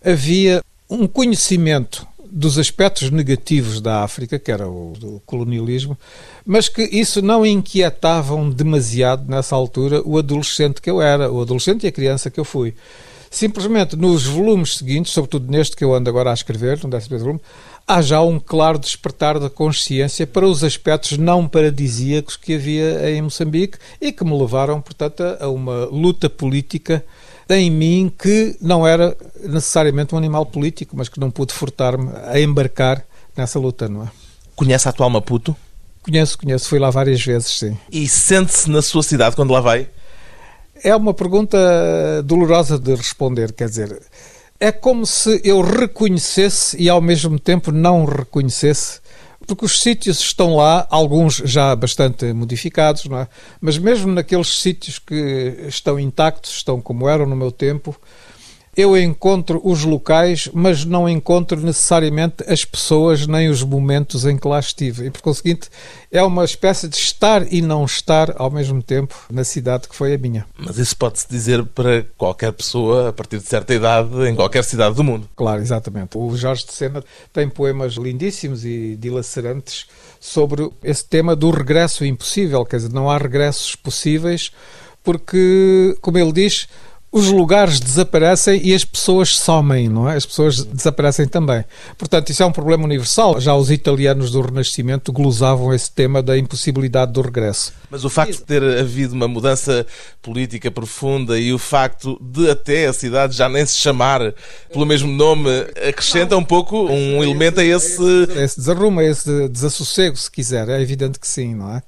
havia 0.04 0.62
um 0.90 1.08
conhecimento 1.08 2.08
dos 2.32 2.58
aspectos 2.58 3.10
negativos 3.10 3.82
da 3.82 4.04
África, 4.04 4.38
que 4.38 4.52
era 4.52 4.68
o 4.68 4.94
do 5.00 5.22
colonialismo, 5.26 5.98
mas 6.46 6.70
que 6.70 6.84
isso 6.84 7.22
não 7.22 7.46
inquietavam 7.46 8.50
demasiado 8.50 9.30
nessa 9.30 9.56
altura 9.56 10.02
o 10.06 10.18
adolescente 10.18 10.82
que 10.82 10.90
eu 10.90 11.02
era, 11.02 11.32
o 11.32 11.42
adolescente 11.42 11.84
e 11.84 11.88
a 11.88 11.92
criança 11.92 12.30
que 12.30 12.40
eu 12.40 12.46
fui. 12.46 12.74
Simplesmente 13.30 13.96
nos 13.96 14.26
volumes 14.26 14.78
seguintes, 14.78 15.12
sobretudo 15.12 15.52
neste 15.52 15.76
que 15.76 15.84
eu 15.84 15.94
ando 15.94 16.10
agora 16.10 16.32
a 16.32 16.34
escrever, 16.34 16.80
no 16.84 16.96
11 16.96 17.10
volume, 17.18 17.42
há 17.86 18.02
já 18.02 18.22
um 18.22 18.40
claro 18.40 18.80
despertar 18.80 19.40
da 19.40 19.50
consciência 19.50 20.26
para 20.26 20.48
os 20.48 20.64
aspectos 20.64 21.18
não 21.18 21.48
paradisíacos 21.48 22.36
que 22.36 22.56
havia 22.56 23.10
em 23.12 23.22
Moçambique 23.22 23.78
e 24.02 24.12
que 24.12 24.24
me 24.24 24.38
levaram, 24.38 24.82
portanto, 24.82 25.24
a 25.40 25.50
uma 25.50 25.86
luta 25.86 26.30
política 26.30 27.04
em 27.50 27.72
mim 27.72 28.12
que 28.18 28.58
não 28.62 28.86
era 28.86 29.16
necessariamente 29.44 30.14
um 30.14 30.18
animal 30.18 30.46
político, 30.46 30.96
mas 30.98 31.10
que 31.10 31.20
não 31.20 31.32
pude 31.32 31.54
furtar-me 31.54 32.12
a 32.26 32.40
embarcar 32.40 33.04
nessa 33.36 33.60
luta, 33.60 33.88
não 33.88 34.04
é? 34.04 34.08
Conhece 34.56 34.88
a 34.88 34.92
atual 34.92 35.10
Maputo? 35.10 35.56
Conheço, 36.02 36.38
conheço, 36.38 36.70
fui 36.70 36.80
lá 36.80 36.90
várias 36.90 37.22
vezes, 37.24 37.60
sim. 37.60 37.78
E 37.92 38.08
sente-se 38.08 38.70
na 38.70 38.82
sua 38.82 39.04
cidade 39.04 39.36
quando 39.36 39.52
lá 39.52 39.62
vai? 39.62 39.90
É 40.84 40.96
uma 40.96 41.14
pergunta 41.14 41.58
dolorosa 42.24 42.78
de 42.78 42.96
responder, 42.96 43.52
quer 43.52 43.68
dizer, 43.68 44.02
é 44.60 44.72
como 44.72 45.06
se 45.06 45.42
eu 45.44 45.62
reconhecesse 45.62 46.78
e 46.82 46.90
ao 46.90 47.02
mesmo 47.02 47.40
tempo 47.40 47.72
não 47.72 48.06
reconhecesse 48.06 49.00
porque 49.48 49.66
os 49.66 49.82
sítios 49.82 50.20
estão 50.20 50.58
lá, 50.58 50.86
alguns 50.90 51.38
já 51.38 51.74
bastante 51.74 52.34
modificados, 52.34 53.06
não 53.06 53.20
é? 53.20 53.28
mas 53.62 53.78
mesmo 53.78 54.12
naqueles 54.12 54.62
sítios 54.62 55.00
que 55.00 55.66
estão 55.68 55.98
intactos, 55.98 56.52
estão 56.52 56.82
como 56.82 57.08
eram 57.08 57.26
no 57.26 57.36
meu 57.36 57.52
tempo, 57.52 57.96
eu 58.78 58.96
encontro 58.96 59.60
os 59.64 59.84
locais, 59.84 60.48
mas 60.54 60.86
não 60.86 61.10
encontro 61.10 61.60
necessariamente 61.60 62.44
as 62.48 62.64
pessoas 62.64 63.26
nem 63.26 63.50
os 63.50 63.64
momentos 63.64 64.24
em 64.24 64.38
que 64.38 64.48
lá 64.48 64.60
estive. 64.60 65.08
E, 65.08 65.10
por 65.10 65.24
conseguinte, 65.24 65.68
é 66.12 66.22
uma 66.22 66.46
espécie 66.46 66.88
de 66.88 66.96
estar 66.96 67.52
e 67.52 67.60
não 67.60 67.86
estar 67.86 68.36
ao 68.40 68.52
mesmo 68.52 68.84
tempo 68.84 69.16
na 69.32 69.44
cidade 69.44 69.90
que 69.90 69.96
foi 69.96 70.14
a 70.14 70.18
minha. 70.20 70.46
Mas 70.56 70.78
isso 70.78 70.96
pode-se 70.96 71.28
dizer 71.28 71.66
para 71.66 72.06
qualquer 72.16 72.54
pessoa 72.54 73.10
a 73.10 73.14
partir 73.14 73.40
de 73.40 73.48
certa 73.48 73.74
idade, 73.74 74.16
em 74.30 74.36
qualquer 74.36 74.64
cidade 74.64 74.94
do 74.94 75.04
mundo. 75.04 75.28
Claro, 75.36 75.60
exatamente. 75.60 76.16
O 76.16 76.38
Jorge 76.38 76.68
de 76.68 76.74
Sena 76.74 77.04
tem 77.34 77.50
poemas 77.50 77.94
lindíssimos 77.94 78.64
e 78.64 78.96
dilacerantes 78.96 79.88
sobre 80.20 80.70
esse 80.84 81.04
tema 81.04 81.36
do 81.36 81.50
regresso 81.50 82.06
impossível, 82.06 82.64
quer 82.64 82.78
dizer, 82.78 82.94
não 82.94 83.10
há 83.10 83.18
regressos 83.18 83.76
possíveis 83.76 84.52
porque, 85.08 85.98
como 86.02 86.18
ele 86.18 86.34
diz, 86.34 86.68
os 87.12 87.28
lugares 87.28 87.80
desaparecem 87.80 88.60
e 88.64 88.74
as 88.74 88.84
pessoas 88.84 89.38
somem, 89.38 89.88
não 89.88 90.10
é? 90.10 90.18
As 90.18 90.26
pessoas 90.26 90.64
desaparecem 90.64 91.28
também. 91.28 91.64
Portanto, 91.98 92.30
isso 92.30 92.44
é 92.44 92.46
um 92.46 92.52
problema 92.52 92.84
universal. 92.84 93.40
Já 93.40 93.56
os 93.56 93.72
italianos 93.72 94.32
do 94.32 94.42
Renascimento 94.42 95.12
glosavam 95.14 95.74
esse 95.74 95.90
tema 95.90 96.22
da 96.22 96.38
impossibilidade 96.38 97.14
do 97.14 97.22
regresso. 97.22 97.74
Mas 97.90 98.04
o 98.04 98.10
facto 98.10 98.34
de 98.34 98.44
ter 98.44 98.62
havido 98.62 99.14
uma 99.14 99.28
mudança 99.28 99.86
política 100.22 100.70
profunda 100.70 101.40
e 101.40 101.54
o 101.54 101.58
facto 101.58 102.20
de 102.22 102.50
até 102.50 102.88
a 102.88 102.94
cidade 102.94 103.36
já 103.36 103.48
nem 103.48 103.66
se 103.66 103.78
chamar 103.78 104.34
pelo 104.72 104.86
mesmo 104.86 105.12
nome 105.12 105.50
acrescenta 105.88 106.36
um 106.36 106.44
pouco 106.44 106.88
um 106.88 107.24
elemento 107.24 107.62
a 107.62 107.64
esse... 107.64 108.04
Esse 108.38 108.58
desarrumo, 108.58 109.00
a 109.00 109.06
esse 109.06 109.48
desassossego, 109.48 110.18
se 110.18 110.30
quiser. 110.30 110.68
É 110.68 110.82
evidente 110.82 111.20
que 111.20 111.28
sim, 111.28 111.56
não 111.56 111.74
é? 111.74 111.82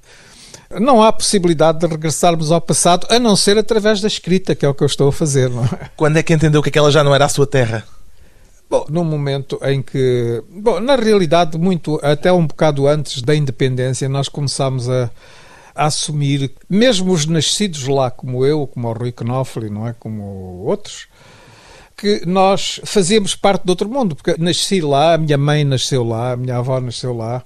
Não 0.78 1.02
há 1.02 1.12
possibilidade 1.12 1.78
de 1.78 1.86
regressarmos 1.86 2.52
ao 2.52 2.60
passado, 2.60 3.06
a 3.10 3.18
não 3.18 3.34
ser 3.34 3.58
através 3.58 4.00
da 4.00 4.06
escrita, 4.06 4.54
que 4.54 4.64
é 4.64 4.68
o 4.68 4.74
que 4.74 4.82
eu 4.82 4.86
estou 4.86 5.08
a 5.08 5.12
fazer. 5.12 5.50
É? 5.50 5.90
Quando 5.96 6.16
é 6.18 6.22
que 6.22 6.32
entendeu 6.32 6.62
que 6.62 6.68
aquela 6.68 6.90
já 6.90 7.02
não 7.02 7.14
era 7.14 7.24
a 7.24 7.28
sua 7.28 7.46
terra? 7.46 7.84
Bom, 8.68 8.86
no 8.88 9.02
momento 9.02 9.58
em 9.64 9.82
que, 9.82 10.44
bom, 10.48 10.78
na 10.78 10.94
realidade, 10.94 11.58
muito 11.58 11.98
até 12.04 12.32
um 12.32 12.46
bocado 12.46 12.86
antes 12.86 13.20
da 13.20 13.34
independência, 13.34 14.08
nós 14.08 14.28
começámos 14.28 14.88
a, 14.88 15.10
a 15.74 15.86
assumir, 15.86 16.52
mesmo 16.68 17.12
os 17.12 17.26
nascidos 17.26 17.88
lá, 17.88 18.12
como 18.12 18.46
eu, 18.46 18.68
como 18.68 18.86
o 18.86 18.92
Rui 18.92 19.10
Knopfli, 19.10 19.70
não 19.70 19.88
é, 19.88 19.92
como 19.98 20.22
outros, 20.64 21.08
que 21.96 22.24
nós 22.24 22.80
fazíamos 22.84 23.34
parte 23.34 23.64
de 23.64 23.70
outro 23.70 23.88
mundo, 23.88 24.14
porque 24.14 24.36
nasci 24.38 24.80
lá, 24.80 25.14
a 25.14 25.18
minha 25.18 25.36
mãe 25.36 25.64
nasceu 25.64 26.04
lá, 26.04 26.32
a 26.32 26.36
minha 26.36 26.58
avó 26.58 26.80
nasceu 26.80 27.12
lá. 27.12 27.44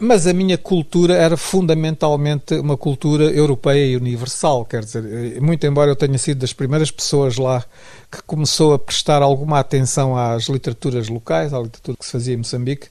Mas 0.00 0.28
a 0.28 0.32
minha 0.32 0.56
cultura 0.56 1.14
era 1.14 1.36
fundamentalmente 1.36 2.54
uma 2.54 2.76
cultura 2.76 3.24
europeia 3.24 3.84
e 3.84 3.96
universal, 3.96 4.64
quer 4.64 4.84
dizer, 4.84 5.40
muito 5.40 5.66
embora 5.66 5.90
eu 5.90 5.96
tenha 5.96 6.16
sido 6.18 6.38
das 6.38 6.52
primeiras 6.52 6.90
pessoas 6.90 7.36
lá 7.36 7.64
que 8.10 8.22
começou 8.22 8.74
a 8.74 8.78
prestar 8.78 9.22
alguma 9.22 9.58
atenção 9.58 10.16
às 10.16 10.44
literaturas 10.44 11.08
locais, 11.08 11.52
à 11.52 11.58
literatura 11.58 11.96
que 11.98 12.06
se 12.06 12.12
fazia 12.12 12.34
em 12.34 12.38
Moçambique, 12.38 12.88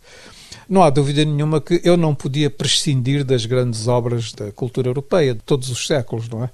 não 0.67 0.83
há 0.83 0.89
dúvida 0.89 1.23
nenhuma 1.23 1.61
que 1.61 1.79
eu 1.81 1.95
não 1.95 2.13
podia 2.13 2.49
prescindir 2.49 3.23
das 3.23 3.45
grandes 3.45 3.87
obras 3.87 4.33
da 4.33 4.51
cultura 4.51 4.89
europeia 4.89 5.33
de 5.33 5.39
todos 5.39 5.69
os 5.69 5.87
séculos, 5.87 6.27
não 6.27 6.43
é? 6.43 6.49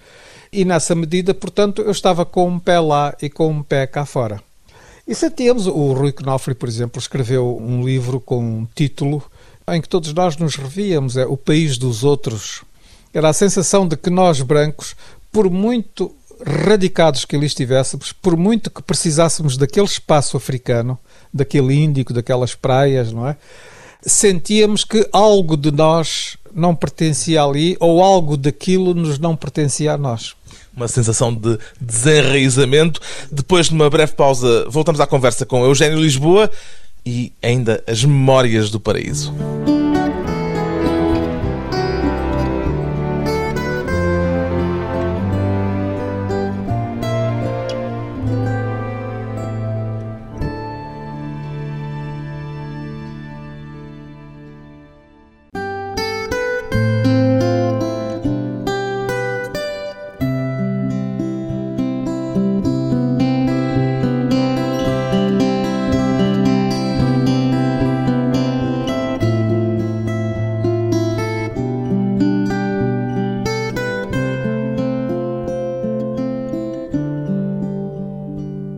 E 0.51 0.63
nessa 0.63 0.93
medida, 0.93 1.33
portanto, 1.33 1.81
eu 1.81 1.89
estava 1.89 2.23
com 2.23 2.47
um 2.47 2.59
pé 2.59 2.79
lá 2.79 3.15
e 3.19 3.27
com 3.27 3.49
um 3.49 3.63
pé 3.63 3.87
cá 3.87 4.05
fora. 4.05 4.39
E 5.07 5.15
sentíamos, 5.15 5.65
o 5.65 5.93
Rui 5.93 6.11
Knofri, 6.11 6.53
por 6.53 6.69
exemplo, 6.69 6.99
escreveu 6.99 7.57
um 7.57 7.83
livro 7.83 8.21
com 8.21 8.39
um 8.39 8.67
título 8.75 9.23
em 9.71 9.81
que 9.81 9.89
todos 9.89 10.13
nós 10.13 10.37
nos 10.37 10.55
revíamos, 10.55 11.15
é 11.17 11.25
o 11.25 11.37
país 11.37 11.77
dos 11.77 12.03
outros. 12.03 12.63
Era 13.13 13.29
a 13.29 13.33
sensação 13.33 13.87
de 13.87 13.95
que 13.95 14.09
nós, 14.09 14.41
brancos, 14.41 14.95
por 15.31 15.49
muito 15.49 16.13
radicados 16.45 17.25
que 17.25 17.35
ali 17.35 17.45
estivéssemos, 17.45 18.11
por 18.11 18.35
muito 18.35 18.69
que 18.69 18.81
precisássemos 18.81 19.55
daquele 19.55 19.85
espaço 19.85 20.35
africano, 20.35 20.97
daquele 21.33 21.73
índico, 21.73 22.13
daquelas 22.13 22.53
praias, 22.55 23.11
não 23.11 23.27
é? 23.27 23.37
Sentíamos 24.01 24.83
que 24.83 25.07
algo 25.13 25.55
de 25.55 25.71
nós 25.71 26.37
não 26.53 26.75
pertencia 26.75 27.41
ali 27.41 27.77
ou 27.79 28.03
algo 28.03 28.35
daquilo 28.35 28.93
nos 28.93 29.17
não 29.17 29.35
pertencia 29.35 29.93
a 29.93 29.97
nós. 29.97 30.35
Uma 30.75 30.87
sensação 30.87 31.33
de 31.33 31.57
desenraizamento. 31.79 32.99
Depois 33.31 33.67
de 33.67 33.73
uma 33.73 33.89
breve 33.89 34.13
pausa, 34.13 34.67
voltamos 34.69 34.99
à 34.99 35.07
conversa 35.07 35.45
com 35.45 35.63
Eugênio 35.63 35.99
Lisboa 35.99 36.51
e 37.05 37.33
ainda 37.41 37.83
as 37.87 38.03
memórias 38.03 38.69
do 38.69 38.79
paraíso. 38.79 39.33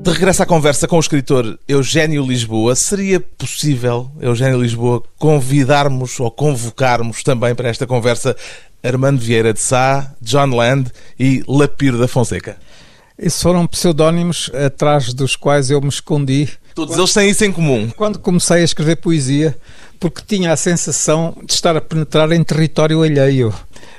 De 0.05 0.11
regresso 0.11 0.43
à 0.43 0.45
conversa 0.45 0.87
com 0.87 0.97
o 0.97 0.99
escritor 0.99 1.57
Eugênio 1.67 2.23
Lisboa, 2.23 2.75
seria 2.75 3.19
possível, 3.19 4.11
Eugênio 4.21 4.61
Lisboa, 4.61 5.01
convidarmos 5.17 6.19
ou 6.19 6.29
convocarmos 6.29 7.23
também 7.23 7.55
para 7.55 7.69
esta 7.69 7.87
conversa 7.87 8.37
Armando 8.83 9.19
Vieira 9.19 9.51
de 9.51 9.59
Sá, 9.59 10.13
John 10.21 10.55
Land 10.55 10.91
e 11.19 11.43
Lapiro 11.47 11.97
da 11.97 12.07
Fonseca? 12.07 12.55
Esses 13.17 13.41
foram 13.41 13.65
pseudónimos 13.65 14.51
atrás 14.53 15.11
dos 15.11 15.35
quais 15.35 15.71
eu 15.71 15.81
me 15.81 15.89
escondi. 15.89 16.51
Todos 16.75 16.93
quando, 16.93 16.99
eles 16.99 17.13
têm 17.13 17.29
isso 17.31 17.43
em 17.43 17.51
comum. 17.51 17.89
Quando 17.89 18.19
comecei 18.19 18.57
a 18.57 18.63
escrever 18.63 18.97
poesia, 18.97 19.57
porque 19.99 20.21
tinha 20.23 20.53
a 20.53 20.55
sensação 20.55 21.35
de 21.43 21.51
estar 21.51 21.75
a 21.75 21.81
penetrar 21.81 22.31
em 22.31 22.43
território 22.43 23.01
alheio. 23.01 23.51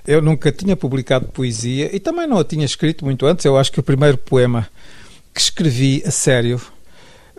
Eu 0.07 0.23
nunca 0.23 0.53
tinha 0.53 0.77
publicado 0.77 1.27
poesia 1.27 1.91
e 1.93 1.99
também 1.99 2.29
não 2.29 2.39
a 2.39 2.45
tinha 2.45 2.65
escrito 2.65 3.05
muito 3.05 3.27
antes. 3.27 3.45
Eu 3.45 3.57
acho 3.57 3.73
que 3.73 3.81
o 3.81 3.83
primeiro 3.83 4.17
poema 4.17 4.69
que 5.37 5.43
escrevi 5.43 6.03
a 6.07 6.11
sério 6.11 6.59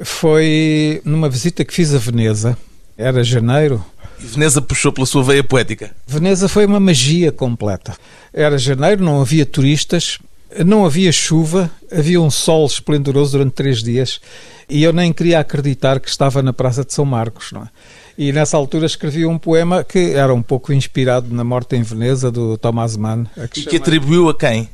foi 0.04 1.02
numa 1.04 1.28
visita 1.28 1.66
que 1.66 1.74
fiz 1.74 1.96
a 1.96 1.98
Veneza. 1.98 2.56
Era 2.96 3.24
janeiro. 3.24 3.84
E 4.20 4.24
Veneza 4.24 4.62
puxou 4.62 4.92
pela 4.92 5.08
sua 5.08 5.24
veia 5.24 5.44
poética? 5.44 5.90
Veneza 6.06 6.48
foi 6.48 6.68
uma 6.68 6.80
magia 6.80 7.32
completa. 7.32 7.98
Era 8.32 8.56
janeiro, 8.60 9.04
não 9.04 9.20
havia 9.20 9.48
turistas, 9.48 10.20
não 10.64 10.86
havia 10.86 11.12
chuva, 11.12 11.72
havia 11.92 12.22
um 12.22 12.30
sol 12.30 12.68
esplendoroso 12.68 13.32
durante 13.32 13.54
três 13.54 13.82
dias 13.82 14.22
e 14.70 14.84
eu 14.84 14.94
nem 14.94 15.12
queria 15.12 15.40
acreditar 15.40 16.00
que 16.00 16.08
estava 16.08 16.44
na 16.44 16.54
Praça 16.54 16.86
de 16.86 16.94
São 16.94 17.06
Marcos. 17.06 17.52
Não 17.52 17.64
é? 17.64 17.68
E 18.16 18.32
nessa 18.32 18.58
altura 18.58 18.86
escrevi 18.86 19.26
um 19.26 19.40
poema 19.40 19.84
que 19.84 20.12
era 20.12 20.34
um 20.34 20.44
pouco 20.44 20.72
inspirado 20.72 21.34
na 21.34 21.44
Morte 21.44 21.76
em 21.76 21.82
Veneza, 21.82 22.32
do 22.32 22.60
Thomas 22.60 22.96
Mann. 22.96 23.26
E 23.56 23.62
que 23.64 23.78
atribuiu 23.78 24.30
a 24.30 24.38
quem? 24.38 24.70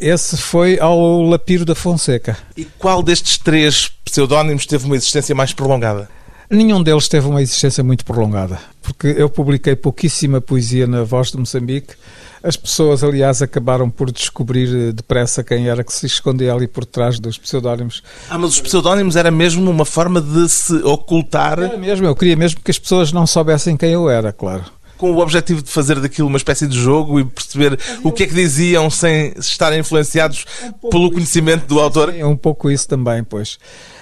Esse 0.00 0.36
foi 0.36 0.78
ao 0.78 1.22
Lapiro 1.22 1.64
da 1.64 1.74
Fonseca. 1.74 2.38
E 2.56 2.64
qual 2.64 3.02
destes 3.02 3.36
três 3.36 3.90
pseudónimos 4.04 4.64
teve 4.64 4.86
uma 4.86 4.94
existência 4.94 5.34
mais 5.34 5.52
prolongada? 5.52 6.08
Nenhum 6.48 6.80
deles 6.80 7.08
teve 7.08 7.26
uma 7.26 7.42
existência 7.42 7.82
muito 7.82 8.04
prolongada, 8.04 8.60
porque 8.80 9.08
eu 9.08 9.28
publiquei 9.28 9.74
pouquíssima 9.74 10.40
poesia 10.40 10.86
na 10.86 11.02
Voz 11.02 11.32
de 11.32 11.36
Moçambique. 11.36 11.94
As 12.40 12.56
pessoas, 12.56 13.02
aliás, 13.02 13.42
acabaram 13.42 13.90
por 13.90 14.12
descobrir 14.12 14.68
eh, 14.68 14.92
depressa 14.92 15.42
quem 15.42 15.68
era 15.68 15.82
que 15.82 15.92
se 15.92 16.06
escondia 16.06 16.54
ali 16.54 16.68
por 16.68 16.84
trás 16.86 17.18
dos 17.18 17.36
pseudónimos. 17.36 18.02
Ah, 18.30 18.38
mas 18.38 18.50
os 18.50 18.60
pseudónimos 18.60 19.16
era 19.16 19.32
mesmo 19.32 19.68
uma 19.68 19.84
forma 19.84 20.20
de 20.20 20.48
se 20.48 20.74
ocultar? 20.84 21.58
Era 21.58 21.76
mesmo, 21.76 22.06
eu 22.06 22.14
queria 22.14 22.36
mesmo 22.36 22.60
que 22.60 22.70
as 22.70 22.78
pessoas 22.78 23.12
não 23.12 23.26
soubessem 23.26 23.76
quem 23.76 23.90
eu 23.90 24.08
era, 24.08 24.32
claro 24.32 24.77
com 24.98 25.12
o 25.12 25.18
objetivo 25.20 25.62
de 25.62 25.70
fazer 25.70 26.00
daquilo 26.00 26.28
uma 26.28 26.36
espécie 26.36 26.66
de 26.66 26.78
jogo 26.78 27.18
e 27.20 27.24
perceber 27.24 27.78
o 28.02 28.12
que 28.12 28.24
é 28.24 28.26
que 28.26 28.34
diziam 28.34 28.90
sem 28.90 29.32
estarem 29.38 29.78
influenciados 29.78 30.44
um 30.84 30.90
pelo 30.90 31.10
conhecimento 31.10 31.60
isso. 31.60 31.68
do 31.68 31.80
autor? 31.80 32.14
É 32.14 32.26
um 32.26 32.36
pouco 32.36 32.70
isso 32.70 32.86
também, 32.86 33.24
pois. 33.24 33.58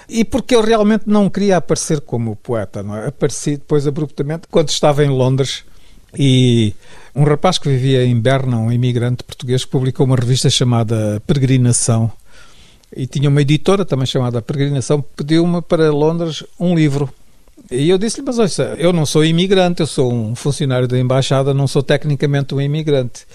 E 0.09 0.25
porque 0.25 0.55
eu 0.55 0.61
realmente 0.61 1.03
não 1.05 1.29
queria 1.29 1.57
aparecer 1.57 2.01
como 2.01 2.35
poeta, 2.35 2.81
não 2.81 2.95
é? 2.95 3.07
Apareci 3.07 3.51
depois 3.51 3.87
abruptamente 3.87 4.47
quando 4.49 4.69
estava 4.69 5.05
em 5.05 5.09
Londres 5.09 5.63
e 6.17 6.73
um 7.13 7.23
rapaz 7.23 7.57
que 7.57 7.69
vivia 7.69 8.03
em 8.05 8.19
Berna, 8.19 8.57
um 8.57 8.71
imigrante 8.71 9.23
português, 9.23 9.65
publicou 9.65 10.05
uma 10.05 10.15
revista 10.15 10.49
chamada 10.49 11.21
Peregrinação 11.27 12.11
e 12.95 13.05
tinha 13.05 13.29
uma 13.29 13.41
editora 13.41 13.85
também 13.85 14.05
chamada 14.05 14.41
Peregrinação, 14.41 15.03
pediu-me 15.15 15.61
para 15.61 15.91
Londres 15.91 16.43
um 16.59 16.73
livro 16.73 17.13
E 17.69 17.89
eu 17.89 17.97
disse-lhe, 17.97 18.25
mas 18.25 18.39
olha, 18.39 18.75
eu 18.77 18.93
não 18.93 19.05
sou 19.05 19.25
imigrante, 19.25 19.81
eu 19.81 19.87
sou 19.87 20.13
um 20.13 20.33
funcionário 20.35 20.87
da 20.87 20.97
embaixada, 20.97 21.53
não 21.53 21.67
sou 21.67 21.83
tecnicamente 21.83 22.55
um 22.55 22.61
imigrante. 22.61 23.25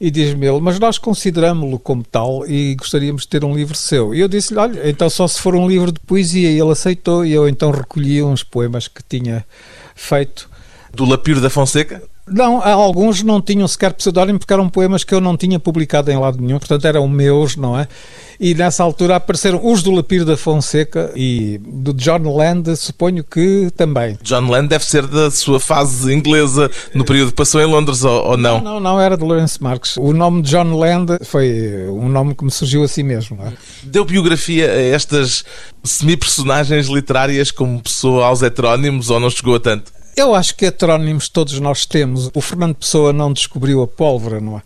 E 0.00 0.10
diz-me 0.10 0.46
ele, 0.46 0.60
mas 0.60 0.78
nós 0.78 0.98
consideramos-lo 0.98 1.78
como 1.78 2.02
tal 2.02 2.46
e 2.46 2.74
gostaríamos 2.74 3.22
de 3.22 3.28
ter 3.28 3.44
um 3.44 3.54
livro 3.54 3.76
seu. 3.76 4.14
E 4.14 4.20
eu 4.20 4.28
disse-lhe, 4.28 4.58
olha, 4.58 4.90
então 4.90 5.08
só 5.08 5.26
se 5.28 5.40
for 5.40 5.54
um 5.54 5.68
livro 5.68 5.92
de 5.92 6.00
poesia. 6.00 6.50
E 6.50 6.60
ele 6.60 6.72
aceitou 6.72 7.24
e 7.24 7.32
eu 7.32 7.48
então 7.48 7.70
recolhi 7.70 8.22
uns 8.22 8.42
poemas 8.42 8.88
que 8.88 9.02
tinha 9.08 9.44
feito. 9.94 10.50
Do 10.92 11.04
Lapiro 11.04 11.40
da 11.40 11.48
Fonseca? 11.48 12.02
Não, 12.28 12.60
alguns 12.60 13.22
não 13.22 13.40
tinham 13.40 13.68
sequer 13.68 13.92
pseudónimo 13.92 14.38
porque 14.38 14.52
eram 14.52 14.68
poemas 14.68 15.04
que 15.04 15.14
eu 15.14 15.20
não 15.20 15.36
tinha 15.36 15.60
publicado 15.60 16.10
em 16.10 16.18
lado 16.18 16.40
nenhum, 16.40 16.58
portanto 16.58 16.84
eram 16.84 17.06
meus, 17.06 17.56
não 17.56 17.78
é? 17.78 17.86
E 18.38 18.52
nessa 18.52 18.82
altura 18.82 19.16
apareceram 19.16 19.60
os 19.64 19.82
do 19.82 19.92
Lapiro 19.92 20.24
da 20.24 20.36
Fonseca 20.36 21.12
e 21.14 21.58
do 21.64 21.94
John 21.94 22.36
Land, 22.36 22.76
suponho 22.76 23.22
que 23.22 23.70
também. 23.76 24.18
John 24.22 24.50
Land 24.50 24.68
deve 24.68 24.84
ser 24.84 25.06
da 25.06 25.30
sua 25.30 25.60
fase 25.60 26.12
inglesa 26.12 26.70
no 26.92 27.04
período 27.04 27.30
que 27.30 27.36
passou 27.36 27.60
em 27.60 27.66
Londres, 27.66 28.04
ou, 28.04 28.30
ou 28.30 28.36
não? 28.36 28.60
não? 28.60 28.74
Não, 28.74 28.80
não, 28.80 29.00
era 29.00 29.16
de 29.16 29.24
Lawrence 29.24 29.62
Marks. 29.62 29.96
O 29.96 30.12
nome 30.12 30.42
de 30.42 30.50
John 30.50 30.76
Land 30.76 31.18
foi 31.24 31.88
um 31.88 32.08
nome 32.08 32.34
que 32.34 32.44
me 32.44 32.50
surgiu 32.50 32.82
assim 32.82 33.04
mesmo. 33.04 33.38
É? 33.40 33.52
Deu 33.84 34.04
biografia 34.04 34.70
a 34.70 34.82
estas 34.82 35.44
semi-personagens 35.84 36.88
literárias 36.88 37.50
como 37.50 37.80
pessoa 37.80 38.26
aos 38.26 38.42
heterónimos 38.42 39.10
ou 39.10 39.20
não 39.20 39.30
chegou 39.30 39.54
a 39.54 39.60
tanto? 39.60 39.96
Eu 40.16 40.34
acho 40.34 40.56
que 40.56 40.64
heterónimos 40.64 41.28
todos 41.28 41.60
nós 41.60 41.84
temos. 41.84 42.30
O 42.32 42.40
Fernando 42.40 42.74
Pessoa 42.74 43.12
não 43.12 43.30
descobriu 43.30 43.82
a 43.82 43.86
pólvora, 43.86 44.40
não 44.40 44.56
é? 44.56 44.62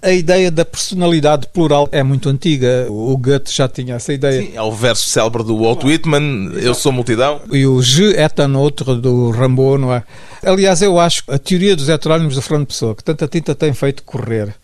A 0.00 0.12
ideia 0.12 0.48
da 0.48 0.64
personalidade 0.64 1.48
plural 1.48 1.88
é 1.90 2.04
muito 2.04 2.28
antiga. 2.28 2.86
O 2.88 3.16
Goethe 3.16 3.52
já 3.52 3.68
tinha 3.68 3.96
essa 3.96 4.12
ideia. 4.12 4.42
Sim, 4.42 4.52
é 4.54 4.62
o 4.62 4.70
verso 4.70 5.10
célebre 5.10 5.42
do 5.42 5.58
Walt 5.58 5.82
Whitman, 5.82 6.52
Eu 6.54 6.72
sou 6.72 6.92
multidão. 6.92 7.40
E 7.50 7.66
o 7.66 7.82
Je 7.82 8.14
est 8.14 8.38
un 8.38 8.54
autre, 8.54 8.94
do 8.94 9.30
Rambo, 9.32 9.76
não 9.76 9.92
é? 9.92 10.04
Aliás, 10.44 10.82
eu 10.82 10.98
acho 11.00 11.24
a 11.26 11.38
teoria 11.38 11.74
dos 11.74 11.88
heterónimos 11.88 12.36
do 12.36 12.42
Fernando 12.42 12.68
Pessoa, 12.68 12.94
que 12.94 13.02
tanta 13.02 13.26
tinta 13.26 13.56
tem 13.56 13.72
feito 13.72 14.04
correr, 14.04 14.54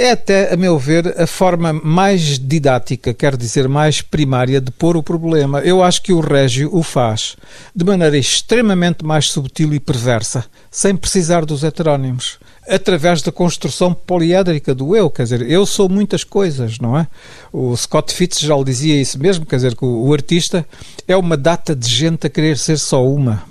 é 0.00 0.12
até, 0.12 0.50
a 0.50 0.56
meu 0.56 0.78
ver, 0.78 1.14
a 1.20 1.26
forma 1.26 1.74
mais 1.74 2.38
didática, 2.38 3.12
quer 3.12 3.36
dizer, 3.36 3.68
mais 3.68 4.00
primária 4.00 4.58
de 4.58 4.70
pôr 4.70 4.96
o 4.96 5.02
problema. 5.02 5.60
Eu 5.60 5.82
acho 5.82 6.00
que 6.00 6.10
o 6.10 6.20
Régio 6.20 6.74
o 6.74 6.82
faz 6.82 7.36
de 7.76 7.84
maneira 7.84 8.16
extremamente 8.16 9.04
mais 9.04 9.28
subtil 9.28 9.74
e 9.74 9.78
perversa, 9.78 10.46
sem 10.70 10.96
precisar 10.96 11.44
dos 11.44 11.62
heterónimos, 11.62 12.38
através 12.66 13.20
da 13.20 13.30
construção 13.30 13.92
poliédrica 13.92 14.74
do 14.74 14.96
eu. 14.96 15.10
Quer 15.10 15.24
dizer, 15.24 15.42
eu 15.42 15.66
sou 15.66 15.86
muitas 15.86 16.24
coisas, 16.24 16.78
não 16.78 16.98
é? 16.98 17.06
O 17.52 17.76
Scott 17.76 18.14
Fitzgerald 18.14 18.64
dizia 18.64 18.98
isso 18.98 19.18
mesmo, 19.18 19.44
quer 19.44 19.56
dizer, 19.56 19.76
que 19.76 19.84
o, 19.84 20.06
o 20.06 20.14
artista 20.14 20.66
é 21.06 21.14
uma 21.14 21.36
data 21.36 21.76
de 21.76 21.86
gente 21.86 22.26
a 22.26 22.30
querer 22.30 22.56
ser 22.56 22.78
só 22.78 23.06
uma 23.06 23.42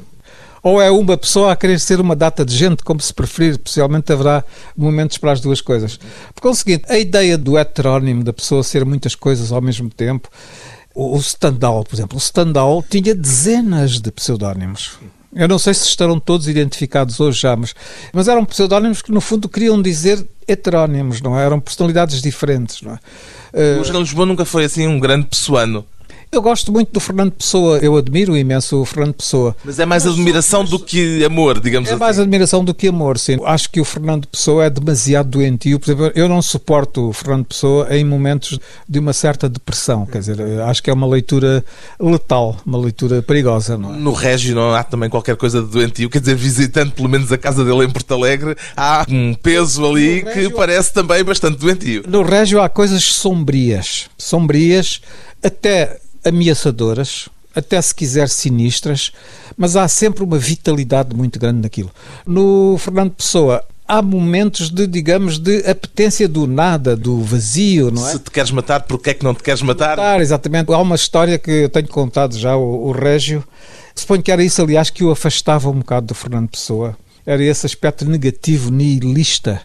ou 0.62 0.82
é 0.82 0.90
uma 0.92 1.18
pessoa 1.18 1.52
a 1.52 1.56
querer 1.56 1.80
ser 1.80 2.00
uma 2.00 2.16
data 2.16 2.46
de 2.46 2.56
gente, 2.56 2.84
como 2.84 3.00
se 3.00 3.14
preferir, 3.14 3.58
possivelmente 3.58 4.12
haverá 4.12 4.44
momentos 4.76 5.18
para 5.18 5.32
as 5.32 5.42
duas 5.42 5.62
coisas. 5.62 6.00
Porque 6.34 6.48
é 6.48 6.52
o 6.52 6.56
seguinte, 6.56 6.84
a 6.90 6.98
ideia 6.98 7.38
do 7.38 7.58
heterónimo, 7.58 8.24
da 8.24 8.34
pessoa 8.34 8.64
ser 8.64 8.86
muitas 8.86 9.16
coisas 9.16 9.52
ao 9.52 9.62
mesmo 9.62 9.90
tempo, 9.90 10.30
o 10.94 11.20
Stendhal, 11.22 11.84
por 11.84 11.96
exemplo, 11.96 12.18
o 12.18 12.20
Stendhal 12.20 12.84
tinha 12.90 13.16
dezenas 13.16 14.00
de 14.00 14.12
pseudónimos. 14.12 14.98
Eu 15.34 15.48
não 15.48 15.60
sei 15.60 15.74
se 15.74 15.86
estarão 15.86 16.20
todos 16.20 16.48
identificados 16.48 17.20
hoje 17.20 17.42
já, 17.42 17.56
mas, 17.56 17.76
mas 18.12 18.28
eram 18.28 18.44
pseudónimos 18.44 19.02
que 19.02 19.12
no 19.12 19.22
fundo 19.22 19.48
queriam 19.48 19.80
dizer 19.80 20.26
heterónimos, 20.48 21.22
não 21.22 21.40
é? 21.40 21.46
Eram 21.46 21.60
personalidades 21.60 22.22
diferentes, 22.22 22.82
não 22.82 22.94
é? 22.94 23.80
O 23.80 23.84
Jean 23.84 24.00
Lisboa 24.00 24.26
nunca 24.26 24.44
foi 24.44 24.66
assim 24.66 24.88
um 24.88 25.00
grande 25.00 25.28
pessoano. 25.28 25.86
Eu 26.32 26.44
gosto 26.44 26.72
muito 26.72 26.92
do 26.92 27.00
Fernando 27.00 27.32
Pessoa, 27.32 27.80
eu 27.80 27.98
admiro 27.98 28.38
imenso 28.38 28.80
o 28.80 28.86
Fernando 28.86 29.16
Pessoa. 29.16 29.56
Mas 29.66 29.80
é 29.80 29.86
mais 29.86 30.06
admiração 30.06 30.64
do 30.64 30.78
que 30.78 31.26
amor, 31.26 31.60
digamos 31.60 31.90
é 31.90 31.94
assim. 31.94 32.00
É 32.00 32.06
mais 32.06 32.20
admiração 32.20 32.64
do 32.64 32.72
que 32.72 32.88
amor, 32.88 33.18
sim. 33.18 33.38
Acho 33.44 33.68
que 33.72 33.82
o 33.82 33.86
Fernando 33.86 34.28
Pessoa 34.28 34.66
é 34.66 34.70
demasiado 34.70 35.28
doentio. 35.28 35.80
Por 35.80 35.90
exemplo, 35.90 36.12
eu 36.14 36.30
não 36.30 36.40
suporto 36.40 37.10
o 37.10 37.14
Fernando 37.14 37.46
Pessoa 37.46 37.88
em 37.90 38.06
momentos 38.06 38.60
de 38.88 39.00
uma 39.00 39.12
certa 39.12 39.50
depressão. 39.50 40.06
Quer 40.06 40.20
dizer, 40.20 40.62
acho 40.62 40.84
que 40.84 40.92
é 40.92 40.94
uma 40.94 41.08
leitura 41.08 41.66
letal, 42.00 42.58
uma 42.64 42.78
leitura 42.78 43.24
perigosa. 43.24 43.76
Não 43.76 43.96
é? 43.96 43.98
No 43.98 44.14
Régio 44.14 44.54
não 44.54 44.72
há 44.76 44.84
também 44.84 45.10
qualquer 45.10 45.36
coisa 45.36 45.64
de 45.64 45.68
doentio. 45.68 46.12
Quer 46.12 46.20
dizer, 46.20 46.36
visitando 46.36 46.92
pelo 46.92 47.10
menos 47.10 47.32
a 47.32 47.40
casa 47.40 47.66
dele 47.66 47.86
em 47.86 47.90
Porto 47.90 48.14
Alegre, 48.14 48.56
há 48.78 49.04
um 49.10 49.34
peso 49.34 49.84
ali 49.84 50.22
Régio, 50.22 50.52
que 50.52 50.56
parece 50.56 50.94
também 50.94 51.24
bastante 51.24 51.58
doentio. 51.58 52.04
No 52.08 52.22
Régio 52.22 52.62
há 52.62 52.70
coisas 52.70 53.04
sombrias. 53.04 54.12
Sombrias 54.16 55.02
até 55.44 56.00
ameaçadoras, 56.24 57.30
até 57.56 57.82
se 57.82 57.94
quiser 57.94 58.30
sinistras, 58.30 59.12
mas 59.58 59.76
há 59.76 59.88
sempre 59.88 60.24
uma 60.24 60.38
vitalidade 60.38 61.16
muito 61.16 61.40
grande 61.40 61.62
naquilo. 61.62 61.92
No 62.26 62.78
Fernando 62.78 63.12
Pessoa 63.12 63.64
há 63.88 64.04
momentos 64.04 64.70
de, 64.70 64.86
digamos, 64.86 65.40
de 65.40 65.68
apetência 65.68 66.28
do 66.28 66.46
nada, 66.46 66.96
do 66.96 67.24
vazio, 67.24 67.90
não 67.90 68.08
é? 68.08 68.12
Se 68.12 68.20
te 68.20 68.30
queres 68.30 68.52
matar, 68.52 68.84
porquê 68.84 69.10
é 69.10 69.14
que 69.16 69.24
não 69.24 69.34
te 69.34 69.42
queres 69.42 69.64
matar? 69.64 69.98
matar 69.98 70.22
exatamente. 70.22 70.72
Há 70.72 70.78
uma 70.78 70.96
história 70.96 71.40
que 71.40 71.50
eu 71.50 71.70
tenho 71.70 71.88
contado 71.88 72.38
já, 72.38 72.56
o, 72.56 72.88
o 72.88 72.92
Régio. 72.92 73.44
Suponho 73.96 74.22
que 74.22 74.32
era 74.32 74.44
isso, 74.44 74.62
aliás, 74.62 74.92
que 74.92 75.04
o 75.04 75.10
afastava 75.10 75.70
um 75.70 75.80
bocado 75.80 76.06
do 76.08 76.14
Fernando 76.14 76.50
Pessoa. 76.50 76.96
Era 77.26 77.44
esse 77.44 77.66
aspecto 77.66 78.06
negativo, 78.06 78.72
nihilista 78.72 79.62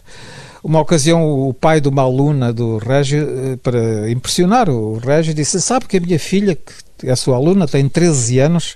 uma 0.65 0.79
ocasião, 0.79 1.47
o 1.47 1.53
pai 1.53 1.79
de 1.79 1.87
uma 1.87 2.01
aluna 2.01 2.51
do 2.51 2.79
Régio, 2.79 3.21
eh, 3.21 3.55
para 3.57 4.09
impressionar 4.09 4.67
o 4.67 4.97
Régio, 4.97 5.31
disse: 5.31 5.61
Sabe 5.61 5.85
que 5.85 5.97
a 5.97 5.99
minha 5.99 6.17
filha, 6.17 6.57
que 6.97 7.07
é 7.07 7.15
sua 7.15 7.35
aluna, 7.35 7.67
tem 7.67 7.87
13 7.87 8.39
anos 8.39 8.75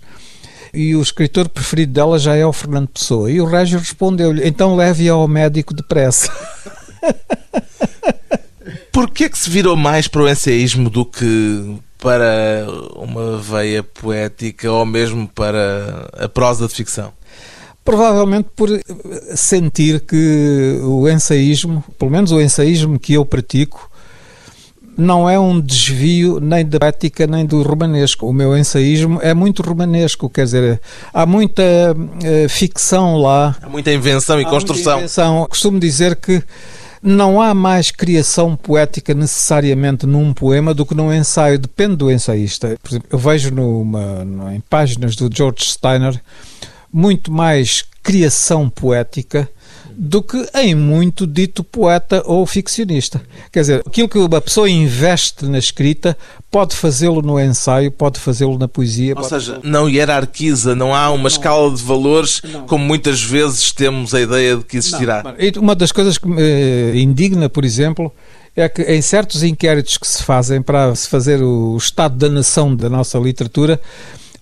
e 0.72 0.96
o 0.96 1.02
escritor 1.02 1.50
preferido 1.50 1.92
dela 1.92 2.20
já 2.20 2.36
é 2.36 2.46
o 2.46 2.54
Fernando 2.54 2.90
Pessoa. 2.90 3.32
E 3.32 3.42
o 3.42 3.46
Régio 3.46 3.80
respondeu-lhe: 3.80 4.48
Então 4.48 4.76
leve-a 4.76 5.14
ao 5.14 5.28
médico 5.28 5.74
depressa. 5.74 6.32
Porquê 8.94 9.24
é 9.24 9.30
que 9.30 9.40
se 9.40 9.50
virou 9.50 9.76
mais 9.76 10.08
para 10.08 10.22
o 10.22 10.30
ensaísmo 10.30 10.92
do 10.92 11.04
que 11.04 11.76
para 11.98 12.68
uma 12.98 13.40
veia 13.40 13.82
poética 13.82 14.72
ou 14.72 14.86
mesmo 14.86 15.28
para 15.28 16.08
a 16.14 16.30
prosa 16.30 16.68
de 16.68 16.76
ficção? 16.76 17.12
Provavelmente 17.84 18.50
por 18.56 18.70
sentir 19.36 20.02
que 20.02 20.80
o 20.84 21.10
ensaísmo, 21.10 21.84
pelo 21.98 22.12
menos 22.12 22.32
o 22.32 22.40
ensaísmo 22.40 23.00
que 23.00 23.14
eu 23.14 23.26
pratico, 23.26 23.90
não 25.00 25.30
é 25.30 25.40
um 25.40 25.60
desvio 25.62 26.40
nem 26.42 26.66
da 26.66 26.86
ética 26.88 27.26
nem 27.26 27.46
do 27.46 27.64
romanesco. 27.64 28.28
O 28.28 28.34
meu 28.34 28.56
ensaísmo 28.58 29.20
é 29.22 29.34
muito 29.34 29.64
romanesco, 29.64 30.30
quer 30.30 30.44
dizer, 30.44 30.82
há 31.14 31.26
muita 31.26 31.64
uh, 31.64 32.50
ficção 32.50 33.18
lá. 33.18 33.56
Há 33.62 33.70
muita 33.70 33.94
invenção 33.94 34.40
e 34.40 34.46
há 34.46 34.50
construção. 34.50 34.98
Invenção. 34.98 35.48
Costumo 35.50 35.80
dizer 35.80 36.18
que 36.18 36.44
não 37.02 37.42
há 37.42 37.54
mais 37.54 37.92
criação 37.92 38.58
poética 38.58 39.14
necessariamente 39.14 40.06
num 40.06 40.34
poema 40.34 40.74
do 40.74 40.86
que 40.86 40.94
num 40.94 41.14
ensaio, 41.14 41.58
depende 41.58 41.96
do 41.96 42.12
ensaísta. 42.12 42.78
Por 42.84 42.90
exemplo, 42.90 43.08
eu 43.10 43.18
vejo 43.18 43.52
numa, 43.52 44.54
em 44.54 44.60
páginas 44.70 45.16
do 45.16 45.30
George 45.34 45.64
Steiner 45.64 46.20
muito 46.92 47.32
mais 47.32 47.84
criação 48.04 48.70
poética 48.70 49.50
do 50.02 50.24
que 50.24 50.50
em 50.56 50.74
muito 50.74 51.28
dito 51.28 51.62
poeta 51.62 52.24
ou 52.26 52.46
ficcionista. 52.46 53.22
Quer 53.52 53.60
dizer, 53.60 53.84
aquilo 53.86 54.08
que 54.08 54.18
uma 54.18 54.40
pessoa 54.40 54.70
investe 54.70 55.46
na 55.46 55.60
escrita 55.60 56.18
pode 56.50 56.74
fazê-lo 56.74 57.22
no 57.22 57.38
ensaio, 57.38 57.92
pode 57.92 58.18
fazê-lo 58.18 58.58
na 58.58 58.66
poesia. 58.66 59.14
Ou 59.18 59.24
seja, 59.26 59.60
não 59.62 59.90
hierarquiza, 59.90 60.74
não 60.74 60.96
há 60.96 61.10
uma 61.10 61.24
não. 61.24 61.28
escala 61.28 61.70
de 61.76 61.84
valores 61.84 62.42
não. 62.46 62.66
como 62.66 62.86
muitas 62.86 63.22
vezes 63.22 63.74
temos 63.74 64.14
a 64.14 64.22
ideia 64.22 64.56
de 64.56 64.64
que 64.64 64.78
existirá. 64.78 65.22
Não. 65.22 65.62
Uma 65.62 65.76
das 65.76 65.92
coisas 65.92 66.18
que 66.18 66.30
me 66.30 66.42
eh, 66.42 66.94
indigna, 66.96 67.50
por 67.50 67.66
exemplo, 67.66 68.10
é 68.56 68.70
que 68.70 68.82
em 68.84 69.02
certos 69.02 69.44
inquéritos 69.44 69.98
que 69.98 70.08
se 70.08 70.24
fazem 70.24 70.62
para 70.62 70.96
se 70.96 71.10
fazer 71.10 71.42
o 71.44 71.76
estado 71.76 72.16
da 72.16 72.30
nação 72.30 72.74
da 72.74 72.90
nossa 72.90 73.20
literatura, 73.20 73.82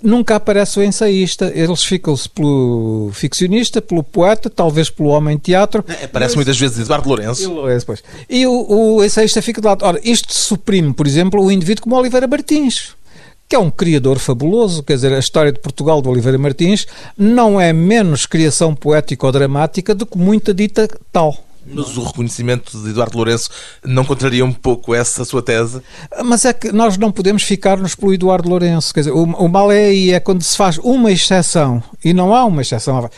nunca 0.01 0.35
aparece 0.35 0.79
o 0.79 0.83
ensaísta. 0.83 1.51
Eles 1.53 1.83
ficam-se 1.83 2.29
pelo 2.29 3.09
ficcionista, 3.13 3.81
pelo 3.81 4.03
poeta, 4.03 4.49
talvez 4.49 4.89
pelo 4.89 5.09
homem 5.09 5.37
de 5.37 5.43
teatro. 5.43 5.83
É, 5.87 6.05
aparece 6.05 6.35
muitas 6.35 6.57
vezes 6.59 6.79
Eduardo 6.79 7.07
Lourenço. 7.07 7.43
E, 7.43 7.47
Lourenço, 7.47 7.85
e 8.29 8.47
o, 8.47 8.95
o 8.95 9.03
ensaísta 9.03 9.41
fica 9.41 9.61
de 9.61 9.67
lado. 9.67 9.83
Ora, 9.85 9.99
isto 10.03 10.33
suprime, 10.33 10.93
por 10.93 11.07
exemplo, 11.07 11.43
o 11.43 11.51
indivíduo 11.51 11.83
como 11.83 11.95
Oliveira 11.95 12.27
Martins 12.27 12.95
que 13.49 13.55
é 13.55 13.59
um 13.59 13.71
criador 13.71 14.19
fabuloso, 14.19 14.83
quer 14.83 14.95
dizer, 14.95 15.13
a 15.13 15.19
história 15.19 15.51
de 15.51 15.59
Portugal 15.59 16.01
de 16.01 16.09
Oliveira 16.09 16.37
Martins 16.37 16.85
não 17.17 17.59
é 17.59 17.71
menos 17.71 18.25
criação 18.25 18.75
poética 18.75 19.25
ou 19.25 19.31
dramática 19.31 19.95
do 19.95 20.05
que 20.05 20.17
muita 20.17 20.53
dita 20.53 20.87
tal. 21.11 21.37
Mas 21.69 21.97
o 21.97 22.03
reconhecimento 22.03 22.81
de 22.81 22.89
Eduardo 22.89 23.17
Lourenço 23.17 23.49
não 23.83 24.05
contraria 24.05 24.45
um 24.45 24.53
pouco 24.53 24.95
essa 24.95 25.25
sua 25.25 25.41
tese? 25.41 25.81
Mas 26.23 26.45
é 26.45 26.53
que 26.53 26.71
nós 26.71 26.97
não 26.97 27.11
podemos 27.11 27.43
ficar-nos 27.43 27.93
pelo 27.93 28.13
Eduardo 28.13 28.49
Lourenço. 28.49 28.93
Quer 28.93 29.01
dizer, 29.01 29.11
o, 29.11 29.23
o 29.23 29.49
mal 29.49 29.71
é 29.71 29.85
aí, 29.85 30.11
é 30.11 30.19
quando 30.19 30.41
se 30.41 30.55
faz 30.55 30.77
uma 30.77 31.11
exceção, 31.11 31.83
e 32.03 32.13
não 32.13 32.33
há 32.33 32.45
uma 32.45 32.61
exceção. 32.61 33.09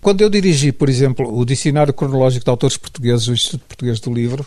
Quando 0.00 0.20
eu 0.20 0.28
dirigi, 0.28 0.70
por 0.70 0.88
exemplo, 0.88 1.34
o 1.34 1.44
Dicionário 1.44 1.94
Cronológico 1.94 2.44
de 2.44 2.50
Autores 2.50 2.76
Portugueses, 2.76 3.26
o 3.28 3.32
Instituto 3.32 3.64
Português 3.66 4.00
do 4.00 4.12
Livro, 4.12 4.46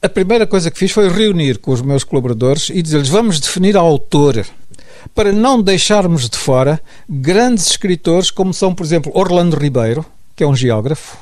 a 0.00 0.08
primeira 0.08 0.46
coisa 0.46 0.70
que 0.70 0.78
fiz 0.78 0.92
foi 0.92 1.08
reunir 1.08 1.58
com 1.58 1.72
os 1.72 1.82
meus 1.82 2.04
colaboradores 2.04 2.70
e 2.70 2.80
dizer-lhes: 2.80 3.08
vamos 3.08 3.40
definir 3.40 3.76
a 3.76 3.80
autor. 3.80 4.44
para 5.14 5.32
não 5.32 5.60
deixarmos 5.60 6.28
de 6.28 6.36
fora 6.36 6.80
grandes 7.08 7.66
escritores 7.66 8.30
como 8.30 8.52
são, 8.52 8.74
por 8.74 8.84
exemplo, 8.84 9.10
Orlando 9.14 9.56
Ribeiro, 9.56 10.04
que 10.34 10.44
é 10.44 10.46
um 10.46 10.54
geógrafo, 10.54 11.16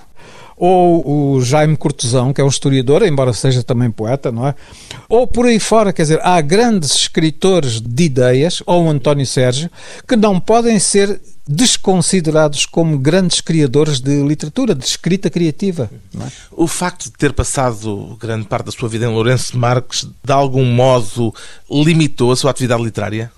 ou 0.56 1.36
o 1.36 1.42
Jaime 1.42 1.76
Cortesão, 1.76 2.32
que 2.32 2.40
é 2.40 2.44
um 2.44 2.48
historiador, 2.48 3.02
embora 3.02 3.32
seja 3.32 3.62
também 3.62 3.90
poeta, 3.90 4.30
não 4.30 4.46
é? 4.46 4.54
Ou 5.08 5.26
por 5.26 5.46
aí 5.46 5.58
fora, 5.58 5.92
quer 5.92 6.02
dizer, 6.02 6.20
há 6.22 6.40
grandes 6.40 6.92
escritores 6.92 7.80
de 7.80 8.04
ideias, 8.04 8.62
ou 8.66 8.84
o 8.84 8.90
António 8.90 9.26
Sérgio, 9.26 9.70
que 10.06 10.16
não 10.16 10.38
podem 10.38 10.78
ser 10.78 11.20
desconsiderados 11.46 12.64
como 12.64 12.98
grandes 12.98 13.40
criadores 13.40 14.00
de 14.00 14.22
literatura, 14.22 14.74
de 14.74 14.84
escrita 14.84 15.28
criativa. 15.28 15.90
É? 16.18 16.26
O 16.50 16.66
facto 16.66 17.04
de 17.04 17.12
ter 17.12 17.32
passado 17.32 18.16
grande 18.18 18.46
parte 18.46 18.66
da 18.66 18.72
sua 18.72 18.88
vida 18.88 19.04
em 19.04 19.12
Lourenço 19.12 19.58
Marques, 19.58 20.06
de 20.24 20.32
algum 20.32 20.64
modo, 20.64 21.34
limitou 21.70 22.32
a 22.32 22.36
sua 22.36 22.50
atividade 22.50 22.82
literária? 22.82 23.30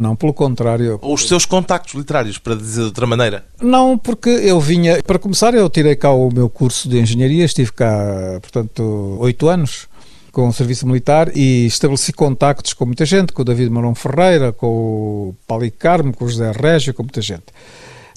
Não, 0.00 0.16
pelo 0.16 0.32
contrário. 0.32 0.98
Ou 1.02 1.12
os 1.12 1.28
seus 1.28 1.44
contactos 1.44 1.92
literários, 1.92 2.38
para 2.38 2.54
dizer 2.54 2.80
de 2.80 2.86
outra 2.86 3.06
maneira? 3.06 3.44
Não, 3.60 3.98
porque 3.98 4.30
eu 4.30 4.58
vinha. 4.58 5.02
Para 5.02 5.18
começar, 5.18 5.52
eu 5.52 5.68
tirei 5.68 5.94
cá 5.94 6.10
o 6.10 6.32
meu 6.32 6.48
curso 6.48 6.88
de 6.88 6.98
engenharia, 6.98 7.44
estive 7.44 7.70
cá, 7.70 8.38
portanto, 8.40 9.18
oito 9.20 9.46
anos 9.46 9.88
com 10.32 10.48
o 10.48 10.52
serviço 10.54 10.86
militar 10.86 11.36
e 11.36 11.66
estabeleci 11.66 12.14
contactos 12.14 12.72
com 12.72 12.86
muita 12.86 13.04
gente, 13.04 13.34
com 13.34 13.42
o 13.42 13.44
David 13.44 13.68
Marão 13.68 13.94
Ferreira, 13.94 14.52
com 14.52 14.66
o 14.66 15.36
Palicarmo, 15.46 16.14
com 16.14 16.24
o 16.24 16.28
José 16.28 16.50
Régio, 16.50 16.94
com 16.94 17.02
muita 17.02 17.20
gente. 17.20 17.46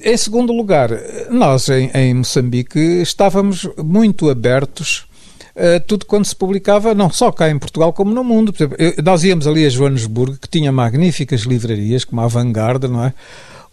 Em 0.01 0.15
segundo 0.15 0.53
lugar, 0.53 0.89
nós 1.29 1.67
em, 1.67 1.91
em 1.93 2.13
Moçambique 2.13 2.79
estávamos 2.79 3.67
muito 3.77 4.29
abertos 4.29 5.05
Uh, 5.55 5.79
tudo 5.85 6.05
quando 6.05 6.25
se 6.25 6.35
publicava, 6.35 6.95
não 6.95 7.11
só 7.11 7.31
cá 7.31 7.49
em 7.49 7.59
Portugal 7.59 7.93
como 7.93 8.13
no 8.13 8.23
mundo. 8.23 8.53
Exemplo, 8.55 8.77
nós 9.03 9.23
íamos 9.23 9.45
ali 9.45 9.65
a 9.65 9.69
Joanesburgo, 9.69 10.37
que 10.37 10.49
tinha 10.49 10.71
magníficas 10.71 11.41
livrarias, 11.41 12.03
como 12.03 12.21
a 12.21 12.27
Vanguard, 12.27 12.83
não 12.85 13.03
é? 13.03 13.13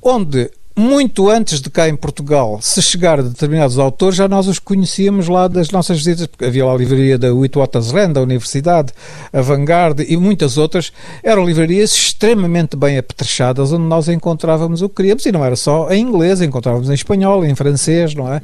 Onde 0.02 0.50
muito 0.76 1.28
antes 1.28 1.60
de 1.60 1.68
cá 1.68 1.88
em 1.88 1.96
Portugal 1.96 2.58
se 2.62 2.80
chegar 2.80 3.18
a 3.18 3.22
determinados 3.22 3.78
autores, 3.78 4.16
já 4.16 4.26
nós 4.26 4.46
os 4.46 4.58
conhecíamos 4.58 5.28
lá 5.28 5.46
das 5.46 5.70
nossas 5.70 5.98
visitas, 5.98 6.26
porque 6.26 6.44
havia 6.44 6.64
lá 6.64 6.72
a 6.72 6.76
livraria 6.76 7.18
da 7.18 7.32
Witwatersrand, 7.34 8.12
da 8.12 8.22
Universidade, 8.22 8.92
a 9.32 9.40
Vanguard 9.42 10.00
e 10.00 10.16
muitas 10.16 10.56
outras, 10.56 10.92
eram 11.22 11.44
livrarias 11.44 11.92
extremamente 11.92 12.76
bem 12.76 12.96
apetrechadas, 12.96 13.72
onde 13.72 13.84
nós 13.84 14.08
encontrávamos 14.08 14.80
o 14.80 14.88
que 14.88 14.96
queríamos, 14.96 15.26
e 15.26 15.32
não 15.32 15.44
era 15.44 15.56
só 15.56 15.90
em 15.90 16.02
inglês, 16.02 16.40
encontrávamos 16.40 16.88
em 16.88 16.94
espanhol, 16.94 17.44
em 17.44 17.54
francês, 17.54 18.14
não 18.14 18.32
é? 18.32 18.40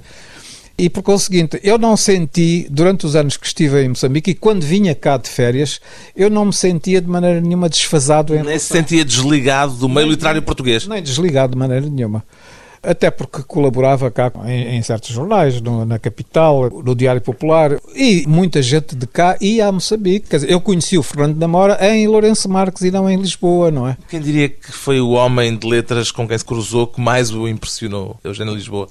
E 0.79 0.91
por 0.91 1.03
conseguinte, 1.03 1.59
eu 1.63 1.79
não 1.79 1.97
senti, 1.97 2.67
durante 2.71 3.07
os 3.07 3.17
anos 3.17 3.39
que 3.39 3.47
estive 3.47 3.83
em 3.83 3.89
Moçambique 3.89 4.33
e 4.33 4.35
quando 4.35 4.63
vinha 4.63 4.95
cá 4.95 5.17
de 5.17 5.27
férias, 5.27 5.81
eu 6.15 6.29
não 6.29 6.45
me 6.45 6.53
sentia 6.53 7.01
de 7.01 7.09
maneira 7.09 7.41
nenhuma 7.41 7.67
desfasado. 7.67 8.35
Em 8.35 8.43
nem 8.43 8.59
se 8.59 8.67
sentia 8.67 9.03
desligado 9.03 9.73
do 9.73 9.89
meio 9.89 10.07
nem, 10.07 10.11
literário 10.11 10.43
português? 10.43 10.87
Nem 10.87 11.03
desligado 11.03 11.53
de 11.55 11.59
maneira 11.59 11.89
nenhuma. 11.89 12.23
Até 12.83 13.11
porque 13.11 13.43
colaborava 13.43 14.11
cá 14.11 14.31
em, 14.45 14.77
em 14.77 14.83
certos 14.83 15.09
jornais, 15.09 15.63
no, 15.63 15.87
na 15.87 15.99
capital, 15.99 16.69
no 16.69 16.95
Diário 16.95 17.23
Popular, 17.23 17.81
e 17.95 18.27
muita 18.29 18.61
gente 18.61 18.95
de 18.95 19.07
cá 19.07 19.35
ia 19.41 19.67
a 19.67 19.73
Moçambique. 19.73 20.29
Quer 20.29 20.37
dizer, 20.37 20.51
eu 20.51 20.61
conheci 20.61 20.99
o 20.99 21.03
Fernando 21.03 21.39
Namora 21.39 21.79
em 21.91 22.07
Lourenço 22.07 22.51
Marques 22.51 22.83
e 22.83 22.91
não 22.91 23.09
em 23.09 23.17
Lisboa, 23.17 23.71
não 23.71 23.89
é? 23.89 23.97
Quem 24.11 24.21
diria 24.21 24.51
que 24.51 24.71
foi 24.71 25.01
o 25.01 25.13
homem 25.13 25.57
de 25.57 25.67
letras 25.67 26.11
com 26.13 26.29
quem 26.29 26.37
se 26.37 26.45
cruzou 26.45 26.87
que 26.87 27.01
mais 27.01 27.31
o 27.33 27.49
impressionou, 27.49 28.19
Eugênio 28.23 28.55
Lisboa? 28.55 28.89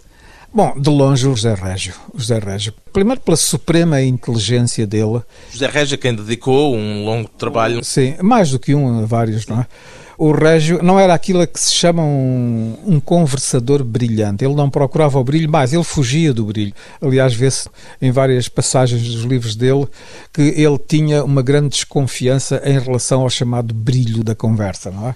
Bom, 0.55 0.73
de 0.79 0.89
longe 0.89 1.27
o 1.27 1.35
José 1.35 1.53
Régio. 1.53 1.93
O 2.13 2.17
José 2.17 2.39
Régio. 2.39 2.73
Primeiro 2.93 3.19
pela 3.19 3.35
suprema 3.35 4.01
inteligência 4.01 4.87
dele. 4.87 5.19
José 5.51 5.67
Régio, 5.67 5.97
quem 5.97 6.15
dedicou 6.15 6.73
um 6.73 7.03
longo 7.03 7.27
trabalho. 7.27 7.83
Sim, 7.83 8.15
mais 8.21 8.51
do 8.51 8.57
que 8.57 8.73
um, 8.73 9.05
vários, 9.05 9.45
não 9.47 9.59
é? 9.59 9.67
O 10.17 10.32
Régio 10.32 10.82
não 10.82 10.99
era 10.99 11.13
aquilo 11.13 11.45
que 11.45 11.60
se 11.60 11.73
chama 11.73 12.01
um, 12.04 12.78
um, 12.86 12.99
conversador 12.99 13.84
brilhante. 13.84 14.45
Ele 14.45 14.56
não 14.56 14.69
procurava 14.69 15.19
o 15.19 15.23
brilho 15.23 15.49
mais, 15.49 15.73
ele 15.73 15.84
fugia 15.84 16.34
do 16.34 16.45
brilho. 16.45 16.73
Aliás, 17.01 17.34
vê-se 17.34 17.69
em 18.01 18.12
várias 18.12 18.47
passagens 18.47 19.01
dos 19.01 19.23
livros 19.23 19.56
dele 19.56 19.88
que 20.32 20.41
ele 20.41 20.78
tinha 20.78 21.23
uma 21.23 21.41
grande 21.41 21.69
desconfiança 21.69 22.62
em 22.65 22.80
relação 22.80 23.21
ao 23.21 23.30
chamado 23.30 23.73
brilho 23.73 24.23
da 24.23 24.36
conversa, 24.36 24.91
não 24.91 25.10
é? 25.10 25.15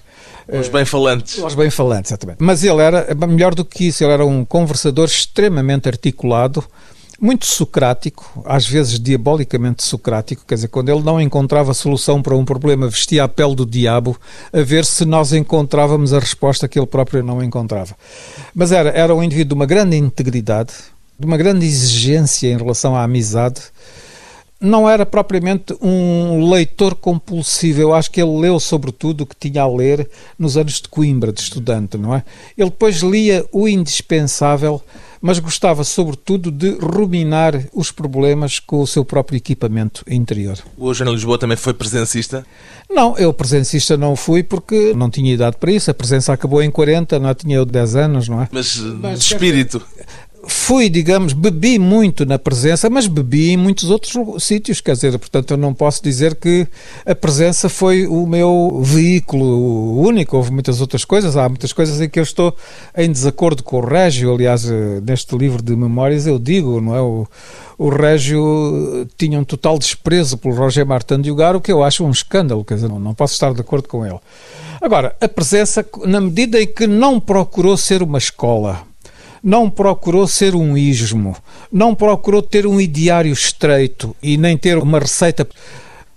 Os 0.58 0.68
bem-falantes. 0.68 1.38
Os 1.38 1.54
bem-falantes, 1.54 2.10
exatamente. 2.10 2.38
Mas 2.40 2.64
ele 2.64 2.82
era 2.82 3.14
melhor 3.26 3.54
do 3.54 3.64
que 3.64 3.86
isso, 3.86 4.02
ele 4.02 4.12
era 4.12 4.26
um 4.26 4.44
conversador 4.44 5.06
extremamente 5.06 5.88
articulado 5.88 6.64
muito 7.20 7.44
socrático, 7.44 8.42
às 8.46 8.66
vezes 8.66 8.98
diabolicamente 8.98 9.82
socrático, 9.82 10.42
quer 10.46 10.54
dizer, 10.54 10.68
quando 10.68 10.88
ele 10.88 11.02
não 11.02 11.20
encontrava 11.20 11.74
solução 11.74 12.22
para 12.22 12.34
um 12.34 12.44
problema, 12.44 12.88
vestia 12.88 13.24
a 13.24 13.28
pele 13.28 13.54
do 13.54 13.66
diabo 13.66 14.16
a 14.50 14.62
ver 14.62 14.86
se 14.86 15.04
nós 15.04 15.34
encontrávamos 15.34 16.14
a 16.14 16.18
resposta 16.18 16.66
que 16.66 16.78
ele 16.78 16.86
próprio 16.86 17.22
não 17.22 17.42
encontrava. 17.42 17.94
Mas 18.54 18.72
era, 18.72 18.88
era 18.90 19.14
um 19.14 19.22
indivíduo 19.22 19.50
de 19.50 19.54
uma 19.54 19.66
grande 19.66 19.98
integridade, 19.98 20.72
de 21.18 21.26
uma 21.26 21.36
grande 21.36 21.66
exigência 21.66 22.48
em 22.50 22.56
relação 22.56 22.96
à 22.96 23.02
amizade. 23.02 23.60
Não 24.58 24.88
era 24.88 25.04
propriamente 25.04 25.76
um 25.80 26.50
leitor 26.50 26.94
compulsivo. 26.94 27.80
Eu 27.80 27.94
acho 27.94 28.10
que 28.10 28.20
ele 28.20 28.38
leu 28.38 28.58
sobretudo 28.58 29.22
o 29.22 29.26
que 29.26 29.36
tinha 29.36 29.62
a 29.62 29.68
ler 29.68 30.08
nos 30.38 30.56
anos 30.56 30.80
de 30.80 30.88
Coimbra, 30.88 31.32
de 31.32 31.40
estudante, 31.40 31.98
não 31.98 32.14
é? 32.14 32.22
Ele 32.56 32.70
depois 32.70 33.00
lia 33.00 33.44
o 33.52 33.68
indispensável 33.68 34.82
mas 35.20 35.38
gostava 35.38 35.84
sobretudo 35.84 36.50
de 36.50 36.70
ruminar 36.80 37.66
os 37.74 37.90
problemas 37.90 38.58
com 38.58 38.80
o 38.80 38.86
seu 38.86 39.04
próprio 39.04 39.36
equipamento 39.36 40.04
interior. 40.08 40.58
O 40.76 40.88
Eugênio 40.88 41.12
Lisboa 41.12 41.38
também 41.38 41.56
foi 41.56 41.74
presencista? 41.74 42.46
Não, 42.88 43.16
eu 43.18 43.32
presencista 43.32 43.96
não 43.96 44.16
fui 44.16 44.42
porque 44.42 44.94
não 44.94 45.10
tinha 45.10 45.32
idade 45.32 45.56
para 45.58 45.70
isso. 45.70 45.90
A 45.90 45.94
presença 45.94 46.32
acabou 46.32 46.62
em 46.62 46.70
40, 46.70 47.18
não 47.18 47.28
é? 47.28 47.34
tinha 47.34 47.56
eu 47.56 47.64
10 47.64 47.96
anos, 47.96 48.28
não 48.28 48.42
é? 48.42 48.48
Mas, 48.50 48.76
mas 48.78 49.18
de 49.20 49.24
espírito? 49.24 49.82
Fui, 50.46 50.88
digamos, 50.88 51.32
bebi 51.32 51.78
muito 51.78 52.24
na 52.24 52.38
presença, 52.38 52.88
mas 52.88 53.06
bebi 53.06 53.50
em 53.50 53.56
muitos 53.56 53.90
outros 53.90 54.14
sítios, 54.42 54.80
quer 54.80 54.92
dizer, 54.92 55.18
portanto 55.18 55.52
eu 55.52 55.56
não 55.56 55.74
posso 55.74 56.02
dizer 56.02 56.34
que 56.34 56.66
a 57.04 57.14
presença 57.14 57.68
foi 57.68 58.06
o 58.06 58.26
meu 58.26 58.80
veículo 58.82 60.00
único, 60.00 60.36
houve 60.36 60.50
muitas 60.50 60.80
outras 60.80 61.04
coisas, 61.04 61.36
há 61.36 61.48
muitas 61.48 61.72
coisas 61.72 62.00
em 62.00 62.08
que 62.08 62.18
eu 62.18 62.22
estou 62.22 62.54
em 62.96 63.10
desacordo 63.10 63.62
com 63.62 63.78
o 63.78 63.84
Régio, 63.84 64.32
aliás, 64.32 64.64
eh, 64.64 65.00
neste 65.04 65.36
livro 65.36 65.62
de 65.62 65.76
memórias 65.76 66.26
eu 66.26 66.38
digo, 66.38 66.80
não 66.80 66.94
é, 66.94 67.00
o, 67.00 67.26
o 67.78 67.88
Régio 67.88 69.06
tinha 69.18 69.38
um 69.38 69.44
total 69.44 69.78
desprezo 69.78 70.38
pelo 70.38 70.54
Roger 70.54 70.86
Martin 70.86 71.20
de 71.20 71.30
Ugar, 71.30 71.54
o 71.54 71.60
que 71.60 71.72
eu 71.72 71.82
acho 71.82 72.04
um 72.04 72.10
escândalo, 72.10 72.64
quer 72.64 72.74
dizer, 72.74 72.88
não, 72.88 72.98
não 72.98 73.14
posso 73.14 73.34
estar 73.34 73.52
de 73.52 73.60
acordo 73.60 73.88
com 73.88 74.06
ele. 74.06 74.18
Agora, 74.80 75.14
a 75.20 75.28
presença, 75.28 75.84
na 76.06 76.20
medida 76.20 76.60
em 76.60 76.66
que 76.66 76.86
não 76.86 77.20
procurou 77.20 77.76
ser 77.76 78.02
uma 78.02 78.16
escola, 78.16 78.89
não 79.42 79.70
procurou 79.70 80.26
ser 80.26 80.54
um 80.54 80.76
ismo, 80.76 81.36
não 81.72 81.94
procurou 81.94 82.42
ter 82.42 82.66
um 82.66 82.80
ideário 82.80 83.32
estreito 83.32 84.14
e 84.22 84.36
nem 84.36 84.56
ter 84.56 84.78
uma 84.78 84.98
receita. 84.98 85.48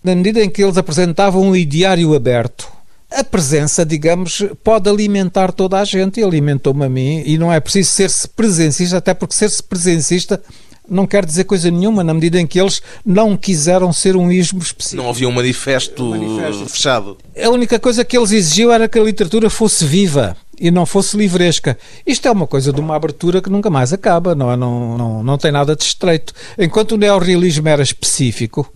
Na 0.03 0.15
medida 0.15 0.43
em 0.43 0.49
que 0.49 0.63
eles 0.63 0.77
apresentavam 0.77 1.41
um 1.41 1.55
ideário 1.55 2.13
aberto, 2.13 2.67
a 3.09 3.23
presença, 3.23 3.85
digamos, 3.85 4.43
pode 4.63 4.89
alimentar 4.89 5.51
toda 5.51 5.79
a 5.79 5.85
gente 5.85 6.19
e 6.19 6.23
alimentou-me 6.23 6.83
a 6.83 6.89
mim 6.89 7.23
e 7.25 7.37
não 7.37 7.53
é 7.53 7.59
preciso 7.59 7.91
ser-se 7.91 8.27
presencista, 8.27 8.97
até 8.97 9.13
porque 9.13 9.35
ser-se 9.35 9.61
presencista 9.61 10.41
não 10.89 11.07
quer 11.07 11.25
dizer 11.25 11.45
coisa 11.45 11.71
nenhuma 11.71 12.03
na 12.03 12.13
medida 12.13 12.39
em 12.39 12.47
que 12.47 12.59
eles 12.59 12.81
não 13.05 13.37
quiseram 13.37 13.93
ser 13.93 14.15
um 14.15 14.31
ismo 14.31 14.59
específico. 14.59 15.01
Não 15.01 15.09
havia 15.09 15.29
um 15.29 15.31
manifesto, 15.31 16.03
um 16.03 16.09
manifesto, 16.09 16.67
fechado. 16.67 17.17
A 17.41 17.49
única 17.49 17.79
coisa 17.79 18.03
que 18.03 18.17
eles 18.17 18.31
exigiam 18.31 18.71
era 18.71 18.89
que 18.89 18.99
a 18.99 19.03
literatura 19.03 19.49
fosse 19.49 19.85
viva 19.85 20.35
e 20.63 20.71
não 20.71 20.85
fosse 20.85 21.17
livresca. 21.17 21.77
Isto 22.07 22.29
é 22.29 22.31
uma 22.31 22.47
coisa 22.47 22.71
de 22.71 22.79
uma 22.79 22.95
abertura 22.95 23.41
que 23.41 23.49
nunca 23.49 23.69
mais 23.69 23.91
acaba, 23.91 24.33
não, 24.33 24.49
é? 24.49 24.55
não, 24.55 24.97
não, 24.97 25.21
não 25.21 25.37
tem 25.37 25.51
nada 25.51 25.75
de 25.75 25.83
estreito. 25.83 26.33
Enquanto 26.57 26.93
o 26.93 26.97
neorrealismo 26.97 27.67
era 27.67 27.83
específico, 27.83 28.73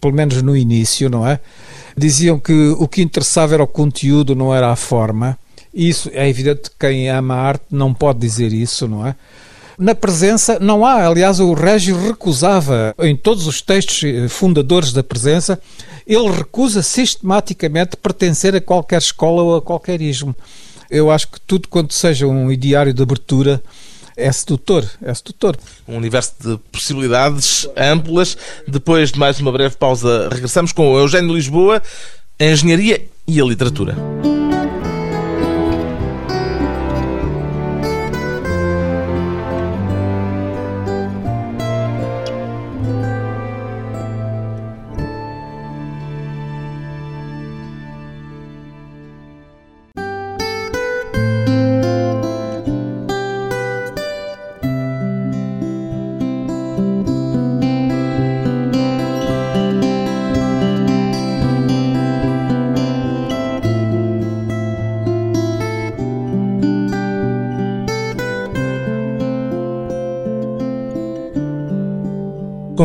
pelo 0.00 0.12
menos 0.12 0.42
no 0.42 0.56
início, 0.56 1.08
não 1.08 1.24
é? 1.24 1.38
Diziam 1.96 2.36
que 2.36 2.74
o 2.76 2.88
que 2.88 3.00
interessava 3.00 3.54
era 3.54 3.62
o 3.62 3.66
conteúdo, 3.68 4.34
não 4.34 4.52
era 4.52 4.72
a 4.72 4.76
forma. 4.76 5.38
Isso 5.72 6.10
é 6.12 6.28
evidente 6.28 6.68
que 6.68 6.76
quem 6.80 7.08
ama 7.08 7.34
a 7.34 7.42
arte 7.42 7.66
não 7.70 7.94
pode 7.94 8.18
dizer 8.18 8.52
isso, 8.52 8.88
não 8.88 9.06
é? 9.06 9.14
Na 9.78 9.94
presença 9.94 10.58
não 10.58 10.84
há, 10.84 11.06
aliás, 11.06 11.38
o 11.38 11.52
Régio 11.52 11.96
recusava 11.96 12.92
em 12.98 13.14
todos 13.16 13.46
os 13.46 13.62
textos 13.62 14.02
eh, 14.02 14.28
fundadores 14.28 14.92
da 14.92 15.02
presença, 15.02 15.60
ele 16.04 16.28
recusa 16.28 16.82
sistematicamente 16.82 17.96
pertencer 17.96 18.54
a 18.56 18.60
qualquer 18.60 18.98
escola 18.98 19.42
ou 19.42 19.56
a 19.56 19.62
qualquer 19.62 20.02
ismo. 20.02 20.34
Eu 20.90 21.10
acho 21.10 21.28
que 21.28 21.40
tudo 21.40 21.68
quanto 21.68 21.94
seja 21.94 22.26
um 22.26 22.50
ideário 22.50 22.92
de 22.92 23.02
abertura 23.02 23.62
é 24.16 24.30
sedutor, 24.32 24.84
é 25.02 25.14
sedutor. 25.14 25.56
Um 25.86 25.96
universo 25.96 26.34
de 26.40 26.58
possibilidades 26.70 27.68
amplas. 27.76 28.36
Depois 28.66 29.12
de 29.12 29.18
mais 29.18 29.38
uma 29.40 29.52
breve 29.52 29.76
pausa, 29.76 30.28
regressamos 30.30 30.72
com 30.72 30.92
o 30.92 30.98
Eugênio 30.98 31.34
Lisboa, 31.34 31.82
a 32.38 32.44
engenharia 32.44 33.06
e 33.26 33.40
a 33.40 33.44
literatura. 33.44 33.96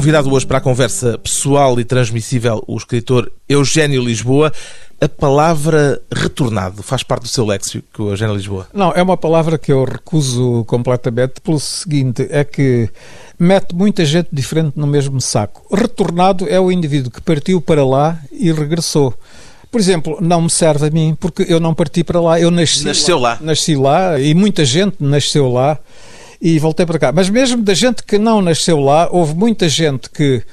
Convidado 0.05 0.31
hoje 0.31 0.45
para 0.45 0.59
a 0.59 0.61
conversa 0.61 1.17
pessoal 1.17 1.79
e 1.79 1.83
transmissível 1.83 2.63
o 2.67 2.77
escritor 2.77 3.31
Eugênio 3.49 4.03
Lisboa. 4.03 4.53
A 5.01 5.09
palavra 5.09 5.99
retornado 6.13 6.83
faz 6.83 7.01
parte 7.01 7.23
do 7.23 7.27
seu 7.27 7.43
léxico, 7.43 8.03
o 8.03 8.09
Eugênio 8.11 8.35
Lisboa? 8.35 8.67
Não, 8.71 8.91
é 8.91 9.01
uma 9.01 9.17
palavra 9.17 9.57
que 9.57 9.71
eu 9.71 9.83
recuso 9.83 10.63
completamente 10.67 11.41
pelo 11.43 11.59
seguinte, 11.59 12.27
é 12.29 12.43
que 12.43 12.87
mete 13.39 13.73
muita 13.73 14.05
gente 14.05 14.29
diferente 14.31 14.73
no 14.75 14.85
mesmo 14.85 15.19
saco. 15.19 15.65
Retornado 15.75 16.47
é 16.47 16.59
o 16.59 16.71
indivíduo 16.71 17.09
que 17.09 17.19
partiu 17.19 17.59
para 17.59 17.83
lá 17.83 18.19
e 18.31 18.51
regressou. 18.51 19.11
Por 19.71 19.81
exemplo, 19.81 20.19
não 20.21 20.43
me 20.43 20.51
serve 20.51 20.85
a 20.85 20.91
mim, 20.91 21.17
porque 21.19 21.47
eu 21.49 21.59
não 21.59 21.73
parti 21.73 22.03
para 22.03 22.21
lá, 22.21 22.39
eu 22.39 22.51
nasci 22.51 22.85
Nasceu 22.85 23.17
lá. 23.17 23.31
lá. 23.31 23.39
Nasci 23.41 23.75
lá 23.75 24.19
e 24.19 24.35
muita 24.35 24.63
gente 24.63 24.97
nasceu 24.99 25.51
lá 25.51 25.79
e 26.45 26.60
voltei 26.60 26.86
para 26.86 26.99
cá. 26.99 27.12
Mas 27.12 27.27
mesmo 27.27 27.63
da 27.63 27.73
gente 27.73 28.03
que 28.03 28.19
não 28.19 28.39
nasceu 28.39 28.79
lá, 28.79 29.10
houve 29.12 29.34
muita 29.34 29.67
gente 29.67 30.12
que 30.12 30.43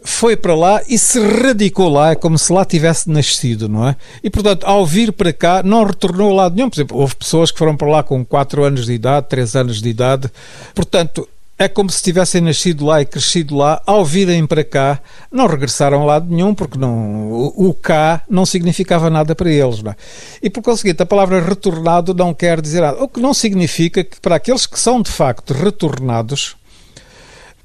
foi 0.00 0.36
para 0.36 0.54
lá 0.54 0.80
e 0.88 0.96
se 0.96 1.18
radicou 1.18 1.88
lá, 1.88 2.12
é 2.12 2.14
como 2.14 2.38
se 2.38 2.52
lá 2.52 2.64
tivesse 2.64 3.10
nascido, 3.10 3.68
não 3.68 3.88
é? 3.88 3.96
E 4.22 4.30
portanto, 4.30 4.64
ao 4.64 4.86
vir 4.86 5.10
para 5.10 5.32
cá, 5.32 5.64
não 5.64 5.82
retornou 5.82 6.32
lado 6.32 6.54
nenhum. 6.54 6.70
Por 6.70 6.76
exemplo, 6.76 6.96
houve 6.96 7.16
pessoas 7.16 7.50
que 7.50 7.58
foram 7.58 7.76
para 7.76 7.88
lá 7.88 8.02
com 8.04 8.24
4 8.24 8.62
anos 8.62 8.86
de 8.86 8.92
idade, 8.92 9.26
3 9.28 9.56
anos 9.56 9.82
de 9.82 9.88
idade. 9.88 10.30
Portanto, 10.72 11.28
é 11.58 11.68
como 11.68 11.88
se 11.90 12.02
tivessem 12.02 12.40
nascido 12.42 12.84
lá 12.84 13.00
e 13.00 13.06
crescido 13.06 13.56
lá, 13.56 13.80
ao 13.86 14.04
virem 14.04 14.46
para 14.46 14.62
cá, 14.62 15.00
não 15.32 15.46
regressaram 15.46 16.02
a 16.02 16.04
lado 16.04 16.26
nenhum, 16.28 16.54
porque 16.54 16.78
não, 16.78 17.32
o, 17.32 17.72
cá 17.72 18.22
não 18.28 18.44
significava 18.44 19.08
nada 19.08 19.34
para 19.34 19.50
eles. 19.50 19.82
É? 19.84 19.96
E 20.42 20.50
por 20.50 20.62
conseguinte, 20.62 21.02
a 21.02 21.06
palavra 21.06 21.40
retornado 21.40 22.12
não 22.12 22.34
quer 22.34 22.60
dizer 22.60 22.82
nada. 22.82 23.02
O 23.02 23.08
que 23.08 23.20
não 23.20 23.32
significa 23.32 24.04
que 24.04 24.20
para 24.20 24.36
aqueles 24.36 24.66
que 24.66 24.78
são 24.78 25.00
de 25.00 25.10
facto 25.10 25.54
retornados, 25.54 26.56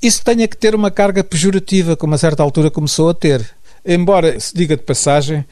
isso 0.01 0.23
tenha 0.23 0.47
que 0.47 0.55
ter 0.55 0.73
uma 0.73 0.89
carga 0.89 1.23
pejorativa, 1.23 1.97
como 1.97 2.15
a 2.15 2.17
certa 2.17 2.41
altura 2.41 2.71
começou 2.71 3.09
a 3.09 3.13
ter. 3.13 3.45
Embora 3.85 4.39
se 4.39 4.55
diga 4.55 4.77
de 4.77 4.83
passagem, 4.83 5.43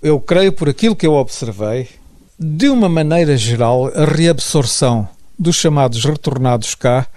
eu 0.00 0.20
creio, 0.20 0.52
por 0.52 0.68
aquilo 0.68 0.94
que 0.94 1.06
eu 1.06 1.14
observei, 1.14 1.88
de 2.38 2.68
uma 2.68 2.88
maneira 2.88 3.36
geral, 3.36 3.90
a 3.92 4.04
reabsorção 4.04 5.08
dos 5.36 5.56
chamados 5.56 6.04
retornados 6.04 6.76
cá 6.76 7.08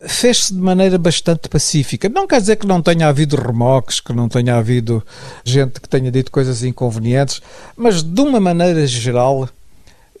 fez-se 0.00 0.52
de 0.52 0.60
maneira 0.60 0.98
bastante 0.98 1.48
pacífica. 1.48 2.08
Não 2.08 2.26
quer 2.26 2.40
dizer 2.40 2.56
que 2.56 2.66
não 2.66 2.82
tenha 2.82 3.08
havido 3.08 3.36
remoques, 3.36 4.00
que 4.00 4.12
não 4.12 4.28
tenha 4.28 4.56
havido 4.56 5.02
gente 5.44 5.80
que 5.80 5.88
tenha 5.88 6.10
dito 6.10 6.30
coisas 6.30 6.62
inconvenientes, 6.62 7.40
mas 7.76 8.02
de 8.02 8.20
uma 8.20 8.40
maneira 8.40 8.86
geral, 8.86 9.48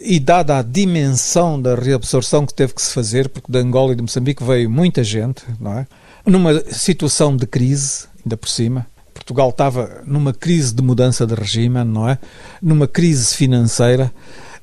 e 0.00 0.20
dada 0.20 0.58
a 0.58 0.62
dimensão 0.62 1.60
da 1.60 1.74
reabsorção 1.74 2.46
que 2.46 2.54
teve 2.54 2.74
que 2.74 2.82
se 2.82 2.92
fazer, 2.92 3.28
porque 3.28 3.50
de 3.50 3.58
Angola 3.58 3.92
e 3.92 3.96
de 3.96 4.02
Moçambique 4.02 4.44
veio 4.44 4.68
muita 4.70 5.02
gente, 5.02 5.42
não 5.60 5.78
é? 5.78 5.86
Numa 6.24 6.60
situação 6.70 7.36
de 7.36 7.46
crise, 7.46 8.06
ainda 8.24 8.36
por 8.36 8.48
cima. 8.48 8.86
Portugal 9.14 9.48
estava 9.50 10.02
numa 10.04 10.32
crise 10.32 10.74
de 10.74 10.82
mudança 10.82 11.26
de 11.26 11.34
regime, 11.34 11.82
não 11.84 12.08
é? 12.08 12.18
Numa 12.60 12.86
crise 12.86 13.34
financeira 13.34 14.12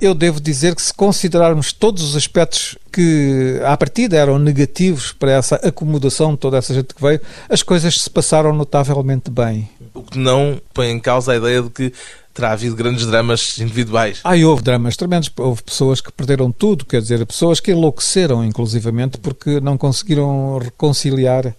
eu 0.05 0.13
devo 0.13 0.39
dizer 0.39 0.75
que 0.75 0.81
se 0.81 0.93
considerarmos 0.93 1.71
todos 1.71 2.03
os 2.03 2.15
aspectos 2.15 2.77
que 2.91 3.59
à 3.65 3.75
partida 3.77 4.17
eram 4.17 4.37
negativos 4.37 5.11
para 5.11 5.31
essa 5.31 5.55
acomodação 5.55 6.33
de 6.33 6.39
toda 6.39 6.57
essa 6.57 6.73
gente 6.73 6.93
que 6.93 7.01
veio, 7.01 7.21
as 7.49 7.63
coisas 7.63 8.01
se 8.01 8.09
passaram 8.09 8.53
notavelmente 8.53 9.31
bem. 9.31 9.69
O 9.93 10.01
que 10.03 10.17
não 10.17 10.61
põe 10.73 10.89
em 10.89 10.99
causa 10.99 11.31
a 11.31 11.37
ideia 11.37 11.61
de 11.61 11.69
que 11.69 11.93
terá 12.33 12.51
havido 12.51 12.75
grandes 12.75 13.05
dramas 13.05 13.59
individuais. 13.59 14.19
Ah, 14.23 14.35
houve 14.35 14.63
dramas 14.63 14.97
tremendos. 14.97 15.31
Houve 15.37 15.61
pessoas 15.61 16.01
que 16.01 16.11
perderam 16.11 16.51
tudo, 16.51 16.83
quer 16.83 17.01
dizer, 17.01 17.25
pessoas 17.25 17.59
que 17.59 17.71
enlouqueceram, 17.71 18.43
inclusivamente, 18.43 19.17
porque 19.19 19.59
não 19.59 19.77
conseguiram 19.77 20.57
reconciliar 20.57 21.55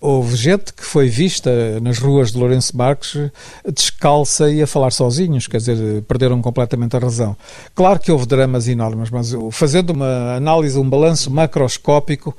Houve 0.00 0.34
gente 0.34 0.72
que 0.72 0.82
foi 0.82 1.08
vista 1.08 1.78
nas 1.80 1.98
ruas 1.98 2.32
de 2.32 2.38
Lourenço 2.38 2.74
Marques 2.74 3.30
descalça 3.70 4.50
e 4.50 4.62
a 4.62 4.66
falar 4.66 4.90
sozinhos, 4.92 5.46
quer 5.46 5.58
dizer, 5.58 6.02
perderam 6.02 6.40
completamente 6.40 6.96
a 6.96 6.98
razão. 6.98 7.36
Claro 7.74 8.00
que 8.00 8.10
houve 8.10 8.24
dramas 8.24 8.66
enormes, 8.66 9.10
mas 9.10 9.32
fazendo 9.52 9.90
uma 9.90 10.36
análise, 10.36 10.78
um 10.78 10.88
balanço 10.88 11.30
macroscópico, 11.30 12.34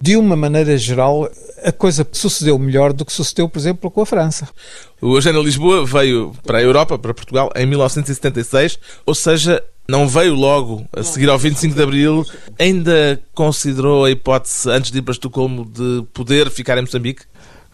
de 0.00 0.16
uma 0.16 0.36
maneira 0.36 0.76
geral, 0.78 1.28
a 1.62 1.72
coisa 1.72 2.06
sucedeu 2.12 2.58
melhor 2.58 2.92
do 2.92 3.04
que 3.04 3.12
sucedeu, 3.12 3.48
por 3.48 3.58
exemplo, 3.58 3.90
com 3.90 4.00
a 4.00 4.06
França. 4.06 4.48
O 5.00 5.16
Eugênio 5.16 5.42
Lisboa 5.42 5.84
veio 5.84 6.32
para 6.44 6.58
a 6.58 6.62
Europa, 6.62 6.98
para 6.98 7.12
Portugal, 7.12 7.50
em 7.56 7.66
1976, 7.66 8.78
ou 9.04 9.14
seja, 9.14 9.62
não 9.88 10.06
veio 10.06 10.34
logo 10.34 10.84
a 10.92 11.02
seguir 11.02 11.28
ao 11.28 11.38
25 11.38 11.74
de 11.74 11.82
Abril, 11.82 12.24
ainda 12.58 13.20
considerou 13.34 14.04
a 14.04 14.10
hipótese, 14.10 14.70
antes 14.70 14.90
de 14.90 14.98
ir 14.98 15.02
para 15.02 15.12
Estocolmo, 15.12 15.64
de 15.64 16.04
poder 16.12 16.50
ficar 16.50 16.78
em 16.78 16.82
Moçambique? 16.82 17.22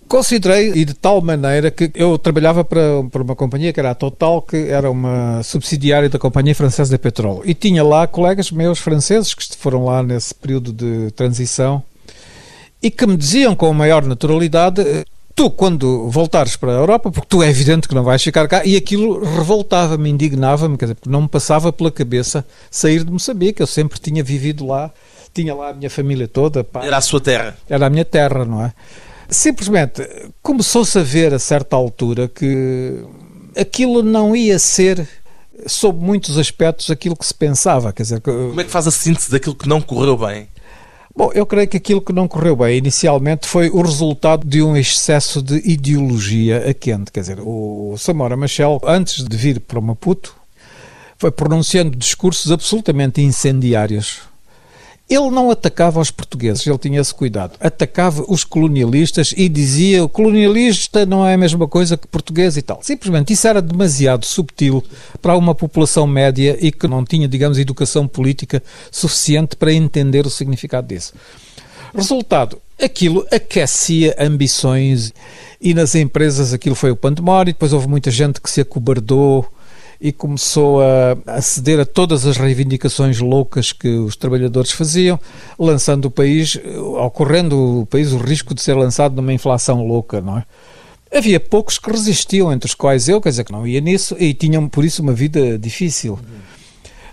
Considerei, 0.07 0.71
e 0.75 0.85
de 0.85 0.95
tal 0.95 1.21
maneira 1.21 1.71
que 1.71 1.91
eu 1.95 2.19
trabalhava 2.19 2.63
para, 2.63 3.03
para 3.11 3.23
uma 3.23 3.35
companhia 3.35 3.73
que 3.73 3.81
era 3.81 3.91
a 3.91 3.95
Total, 3.95 4.41
que 4.43 4.69
era 4.69 4.91
uma 4.91 5.43
subsidiária 5.43 6.09
da 6.09 6.19
Companhia 6.19 6.55
Francesa 6.55 6.91
de 6.91 6.99
Petróleo. 6.99 7.43
E 7.45 7.55
tinha 7.55 7.83
lá 7.83 8.07
colegas 8.07 8.51
meus 8.51 8.79
franceses 8.79 9.35
que 9.35 9.57
foram 9.57 9.87
lá 9.87 10.03
nesse 10.03 10.35
período 10.35 10.73
de 10.73 11.11
transição 11.13 11.83
e 12.85 12.91
que 12.91 13.07
me 13.07 13.17
diziam 13.17 13.57
com 13.57 13.67
a 13.67 13.73
maior 13.73 14.05
naturalidade 14.05 14.85
tu, 15.35 15.51
quando 15.51 16.09
voltares 16.11 16.55
para 16.55 16.71
a 16.71 16.75
Europa, 16.75 17.11
porque 17.11 17.27
tu 17.29 17.43
é 17.43 17.49
evidente 17.49 17.89
que 17.89 17.95
não 17.95 18.05
vais 18.05 18.23
ficar 18.23 18.47
cá, 18.47 18.65
e 18.65 18.77
aquilo 18.77 19.25
revoltava-me, 19.25 20.11
indignava-me, 20.11 20.77
quer 20.77 20.85
dizer, 20.85 20.95
porque 20.97 21.11
não 21.11 21.23
me 21.23 21.29
passava 21.29 21.73
pela 21.73 21.91
cabeça 21.91 22.47
sair 22.71 23.03
de 23.03 23.11
Moçambique, 23.11 23.61
eu 23.61 23.67
sempre 23.67 23.99
tinha 23.99 24.23
vivido 24.23 24.67
lá, 24.67 24.93
tinha 25.33 25.55
lá 25.55 25.71
a 25.71 25.73
minha 25.73 25.89
família 25.91 26.29
toda. 26.29 26.63
Pá. 26.63 26.85
Era 26.85 26.99
a 26.99 27.01
sua 27.01 27.21
terra. 27.21 27.57
Era 27.69 27.87
a 27.87 27.91
minha 27.91 28.05
terra, 28.05 28.45
não 28.45 28.63
é? 28.63 28.73
Simplesmente 29.29 30.07
começou-se 30.43 30.99
a 30.99 31.03
ver 31.03 31.33
a 31.33 31.39
certa 31.39 31.75
altura 31.75 32.29
que 32.29 33.03
aquilo 33.57 34.03
não 34.03 34.37
ia 34.37 34.59
ser 34.59 35.09
sob 35.67 35.99
muitos 35.99 36.37
aspectos 36.37 36.91
aquilo 36.91 37.17
que 37.17 37.25
se 37.25 37.35
pensava, 37.35 37.93
quer 37.93 38.03
dizer, 38.03 38.21
como 38.21 38.61
é 38.61 38.65
que 38.65 38.71
faz 38.71 38.87
a 38.87 38.91
síntese 38.91 39.31
daquilo 39.31 39.55
que 39.55 39.69
não 39.69 39.81
correu 39.81 40.19
bem? 40.19 40.49
Bom, 41.17 41.31
eu 41.33 41.47
creio 41.47 41.69
que 41.69 41.77
aquilo 41.77 42.03
que 42.03 42.13
não 42.13 42.27
correu 42.27 42.57
bem 42.57 42.77
inicialmente 42.77 43.47
foi 43.47 43.71
o 43.71 43.81
resultado 43.81 44.45
de 44.45 44.61
um 44.63 44.77
excesso 44.77 45.41
de 45.41 45.59
ideologia 45.65 46.69
a 46.69 46.75
quente. 46.75 47.13
Quer 47.13 47.21
dizer, 47.21 47.39
o 47.41 47.95
Samora 47.97 48.37
Machel, 48.37 48.81
antes 48.85 49.23
de 49.23 49.37
vir 49.37 49.61
para 49.61 49.81
Maputo, 49.81 50.35
foi 51.17 51.31
pronunciando 51.31 51.97
discursos 51.97 52.51
absolutamente 52.51 53.23
incendiários 53.23 54.23
ele 55.09 55.31
não 55.31 55.51
atacava 55.51 56.01
os 56.01 56.11
portugueses, 56.11 56.67
ele 56.67 56.79
tinha 56.79 57.01
esse 57.01 57.15
cuidado. 57.15 57.57
Atacava 57.61 58.25
os 58.27 58.43
colonialistas 58.43 59.35
e 59.37 59.49
dizia 59.49 60.03
o 60.03 60.09
colonialista 60.09 61.05
não 61.05 61.27
é 61.27 61.35
a 61.35 61.39
mesma 61.39 61.69
coisa 61.69 61.97
que 61.97 62.07
português 62.07 62.57
e 62.57 62.63
tal. 62.63 62.81
Simplesmente 62.83 63.33
isso 63.33 63.47
era 63.47 63.61
demasiado 63.61 64.25
subtil 64.25 64.83
para 65.21 65.37
uma 65.37 65.55
população 65.55 66.07
média 66.07 66.57
e 66.59 66.73
que 66.73 66.89
não 66.89 67.05
tinha, 67.05 67.29
digamos, 67.29 67.59
educação 67.59 68.09
política 68.09 68.63
suficiente 68.91 69.57
para 69.57 69.73
entender 69.73 70.27
o 70.27 70.31
significado 70.31 70.89
disso. 70.89 71.13
Resultado, 71.95 72.61
aquilo 72.83 73.27
aquecia 73.31 74.17
ambições 74.19 75.13
e 75.61 75.75
nas 75.75 75.95
empresas 75.95 76.53
aquilo 76.53 76.75
foi 76.75 76.91
o 76.91 76.97
pandemónio, 76.97 77.53
depois 77.53 77.73
houve 77.73 77.87
muita 77.87 78.11
gente 78.11 78.41
que 78.41 78.51
se 78.51 78.61
acobardou 78.61 79.47
e 80.01 80.13
começou 80.13 80.81
a, 80.81 81.17
a 81.27 81.41
ceder 81.41 81.81
a 81.81 81.85
todas 81.85 82.27
as 82.27 82.37
reivindicações 82.37 83.21
loucas 83.21 83.73
que 83.73 83.89
os 83.89 84.17
trabalhadores 84.17 84.71
faziam, 84.71 85.19
lançando 85.59 86.07
o 86.07 86.11
país, 86.11 86.59
ocorrendo 86.99 87.81
o 87.83 87.87
país 87.87 88.13
o 88.13 88.19
risco 88.19 88.55
de 88.55 88.63
ser 88.63 88.75
lançado 88.75 89.15
numa 89.17 89.33
inflação 89.33 89.87
louca, 89.87 90.21
não 90.21 90.39
é? 90.39 90.45
Havia 91.17 91.39
poucos 91.39 91.79
que 91.79 91.91
resistiam, 91.91 92.53
entre 92.53 92.67
os 92.67 92.75
quais 92.75 93.09
eu, 93.09 93.21
quer 93.21 93.29
dizer, 93.29 93.45
que 93.45 93.53
não 93.53 93.67
ia 93.67 93.81
nisso, 93.81 94.17
e 94.19 94.35
tinham 94.35 94.69
por 94.69 94.85
isso 94.85 95.01
uma 95.01 95.13
vida 95.13 95.57
difícil. 95.57 96.19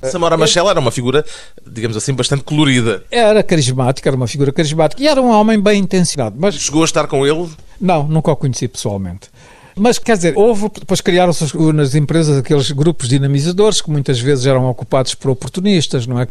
Samora 0.09 0.35
Machel 0.35 0.67
era 0.67 0.79
uma 0.79 0.89
figura, 0.89 1.23
digamos 1.65 1.95
assim, 1.95 2.13
bastante 2.13 2.43
colorida. 2.43 3.03
Era 3.11 3.43
carismática, 3.43 4.09
era 4.09 4.15
uma 4.15 4.27
figura 4.27 4.51
carismática 4.51 5.01
e 5.01 5.07
era 5.07 5.21
um 5.21 5.29
homem 5.29 5.59
bem 5.59 5.79
intencionado. 5.79 6.35
Mas... 6.39 6.55
Chegou 6.55 6.81
a 6.81 6.85
estar 6.85 7.05
com 7.05 7.25
ele? 7.27 7.47
Não, 7.79 8.07
nunca 8.07 8.31
o 8.31 8.35
conheci 8.35 8.67
pessoalmente. 8.67 9.29
Mas 9.75 9.97
quer 9.97 10.17
dizer, 10.17 10.37
houve, 10.37 10.69
depois 10.69 11.01
criaram-se 11.01 11.57
nas 11.73 11.95
empresas 11.95 12.37
aqueles 12.37 12.71
grupos 12.71 13.07
dinamizadores 13.07 13.81
que 13.81 13.89
muitas 13.89 14.19
vezes 14.19 14.45
eram 14.45 14.69
ocupados 14.69 15.15
por 15.15 15.31
oportunistas, 15.31 16.05
não 16.05 16.19
é? 16.19 16.27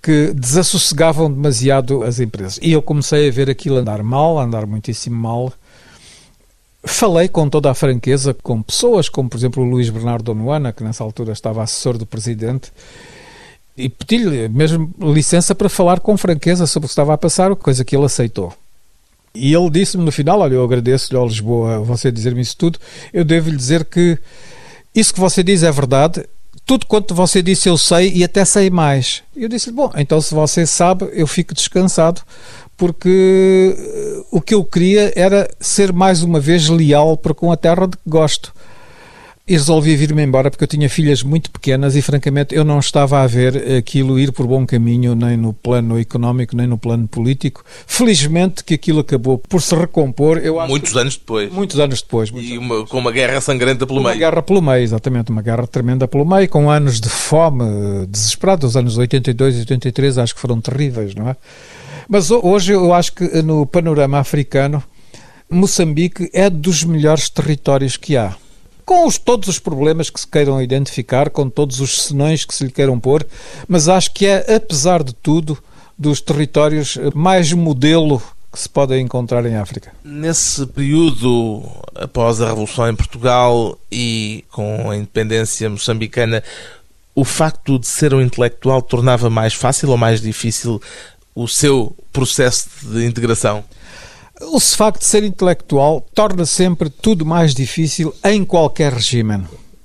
Que 0.00 0.32
desassossegavam 0.32 1.30
demasiado 1.30 2.04
as 2.04 2.20
empresas. 2.20 2.58
E 2.62 2.72
eu 2.72 2.80
comecei 2.80 3.28
a 3.28 3.32
ver 3.32 3.50
aquilo 3.50 3.76
andar 3.76 4.02
mal, 4.02 4.38
andar 4.38 4.66
muitíssimo 4.66 5.16
mal. 5.16 5.52
Falei 6.84 7.28
com 7.28 7.48
toda 7.48 7.70
a 7.70 7.74
franqueza 7.74 8.32
com 8.32 8.62
pessoas, 8.62 9.08
como 9.08 9.28
por 9.28 9.36
exemplo 9.36 9.62
o 9.62 9.66
Luís 9.66 9.90
Bernardo 9.90 10.30
Onuana, 10.30 10.72
que 10.72 10.84
nessa 10.84 11.02
altura 11.02 11.32
estava 11.32 11.62
assessor 11.62 11.98
do 11.98 12.06
presidente, 12.06 12.72
e 13.76 13.88
pedi-lhe 13.88 14.48
mesmo 14.48 14.92
licença 15.00 15.54
para 15.54 15.68
falar 15.68 16.00
com 16.00 16.16
franqueza 16.16 16.66
sobre 16.66 16.86
o 16.86 16.88
que 16.88 16.92
estava 16.92 17.14
a 17.14 17.18
passar, 17.18 17.54
coisa 17.56 17.84
que 17.84 17.96
ele 17.96 18.04
aceitou. 18.04 18.52
E 19.34 19.52
ele 19.52 19.70
disse-me 19.70 20.04
no 20.04 20.12
final: 20.12 20.40
Olha, 20.40 20.54
eu 20.54 20.64
agradeço-lhe 20.64 21.18
ao 21.18 21.26
Lisboa 21.26 21.80
você 21.80 22.10
dizer-me 22.10 22.40
isso 22.40 22.56
tudo. 22.56 22.78
Eu 23.12 23.24
devo-lhe 23.24 23.56
dizer 23.56 23.84
que 23.84 24.18
isso 24.94 25.12
que 25.12 25.20
você 25.20 25.42
diz 25.42 25.62
é 25.62 25.70
verdade. 25.70 26.24
Tudo 26.66 26.86
quanto 26.86 27.14
você 27.14 27.40
disse 27.40 27.68
eu 27.68 27.78
sei 27.78 28.12
e 28.14 28.24
até 28.24 28.44
sei 28.44 28.68
mais. 28.70 29.22
Eu 29.36 29.48
disse-lhe: 29.48 29.74
Bom, 29.74 29.92
então 29.96 30.20
se 30.20 30.34
você 30.34 30.66
sabe, 30.66 31.08
eu 31.12 31.26
fico 31.26 31.54
descansado, 31.54 32.20
porque 32.76 33.74
eh, 33.76 34.22
o 34.30 34.40
que 34.40 34.54
eu 34.54 34.64
queria 34.64 35.12
era 35.16 35.48
ser 35.60 35.92
mais 35.92 36.22
uma 36.22 36.40
vez 36.40 36.68
leal 36.68 37.16
para 37.16 37.34
com 37.34 37.50
a 37.50 37.56
terra 37.56 37.86
de 37.86 37.96
que 37.96 38.02
gosto 38.06 38.52
e 39.48 39.54
resolvi 39.54 39.96
vir-me 39.96 40.22
embora 40.22 40.50
porque 40.50 40.64
eu 40.64 40.68
tinha 40.68 40.90
filhas 40.90 41.22
muito 41.22 41.50
pequenas 41.50 41.96
e, 41.96 42.02
francamente, 42.02 42.54
eu 42.54 42.64
não 42.64 42.78
estava 42.78 43.22
a 43.22 43.26
ver 43.26 43.78
aquilo 43.78 44.18
ir 44.18 44.30
por 44.30 44.46
bom 44.46 44.66
caminho, 44.66 45.14
nem 45.14 45.38
no 45.38 45.54
plano 45.54 45.98
económico, 45.98 46.54
nem 46.54 46.66
no 46.66 46.76
plano 46.76 47.08
político. 47.08 47.64
Felizmente 47.86 48.62
que 48.62 48.74
aquilo 48.74 49.00
acabou 49.00 49.38
por 49.38 49.62
se 49.62 49.74
recompor. 49.74 50.36
Eu 50.36 50.60
muitos 50.68 50.92
que... 50.92 50.98
anos 50.98 51.16
depois. 51.16 51.50
Muitos 51.50 51.80
anos 51.80 52.02
depois. 52.02 52.30
Muitos 52.30 52.50
e 52.50 52.58
uma, 52.58 52.86
com 52.86 52.98
uma 52.98 53.10
guerra 53.10 53.40
sangrenta 53.40 53.86
pelo 53.86 54.00
uma 54.00 54.10
meio. 54.10 54.20
Uma 54.20 54.30
guerra 54.30 54.42
pelo 54.42 54.60
meio, 54.60 54.82
exatamente. 54.82 55.30
Uma 55.30 55.40
guerra 55.40 55.66
tremenda 55.66 56.06
pelo 56.06 56.26
meio, 56.26 56.46
com 56.50 56.70
anos 56.70 57.00
de 57.00 57.08
fome 57.08 58.06
desesperada. 58.06 58.66
Os 58.66 58.76
anos 58.76 58.98
82 58.98 59.56
e 59.56 59.60
83 59.60 60.18
acho 60.18 60.34
que 60.34 60.40
foram 60.42 60.60
terríveis, 60.60 61.14
não 61.14 61.26
é? 61.26 61.36
Mas 62.06 62.30
hoje 62.30 62.72
eu 62.72 62.92
acho 62.92 63.14
que 63.14 63.24
no 63.42 63.64
panorama 63.64 64.18
africano, 64.18 64.82
Moçambique 65.50 66.28
é 66.34 66.50
dos 66.50 66.84
melhores 66.84 67.30
territórios 67.30 67.96
que 67.96 68.14
há 68.14 68.36
com 68.88 69.06
os, 69.06 69.18
todos 69.18 69.50
os 69.50 69.58
problemas 69.58 70.08
que 70.08 70.18
se 70.18 70.26
queiram 70.26 70.62
identificar, 70.62 71.28
com 71.28 71.50
todos 71.50 71.78
os 71.78 72.04
senões 72.04 72.46
que 72.46 72.54
se 72.54 72.64
lhe 72.64 72.72
queiram 72.72 72.98
pôr, 72.98 73.26
mas 73.68 73.86
acho 73.86 74.14
que 74.14 74.24
é, 74.24 74.54
apesar 74.56 75.02
de 75.02 75.12
tudo, 75.12 75.58
dos 75.98 76.22
territórios 76.22 76.98
mais 77.14 77.52
modelo 77.52 78.22
que 78.50 78.58
se 78.58 78.66
podem 78.66 79.04
encontrar 79.04 79.44
em 79.44 79.56
África. 79.56 79.92
Nesse 80.02 80.64
período, 80.68 81.64
após 81.94 82.40
a 82.40 82.46
Revolução 82.46 82.88
em 82.88 82.96
Portugal 82.96 83.78
e 83.92 84.42
com 84.50 84.90
a 84.90 84.96
independência 84.96 85.68
moçambicana, 85.68 86.42
o 87.14 87.26
facto 87.26 87.78
de 87.78 87.86
ser 87.86 88.14
um 88.14 88.22
intelectual 88.22 88.80
tornava 88.80 89.28
mais 89.28 89.52
fácil 89.52 89.90
ou 89.90 89.98
mais 89.98 90.22
difícil 90.22 90.80
o 91.34 91.46
seu 91.46 91.94
processo 92.10 92.70
de 92.84 93.04
integração? 93.04 93.62
O 94.40 94.60
facto 94.60 95.00
de 95.00 95.06
ser 95.06 95.24
intelectual 95.24 96.06
torna 96.14 96.46
sempre 96.46 96.88
tudo 96.88 97.26
mais 97.26 97.54
difícil 97.54 98.14
em 98.24 98.44
qualquer 98.44 98.92
regime. 98.92 99.42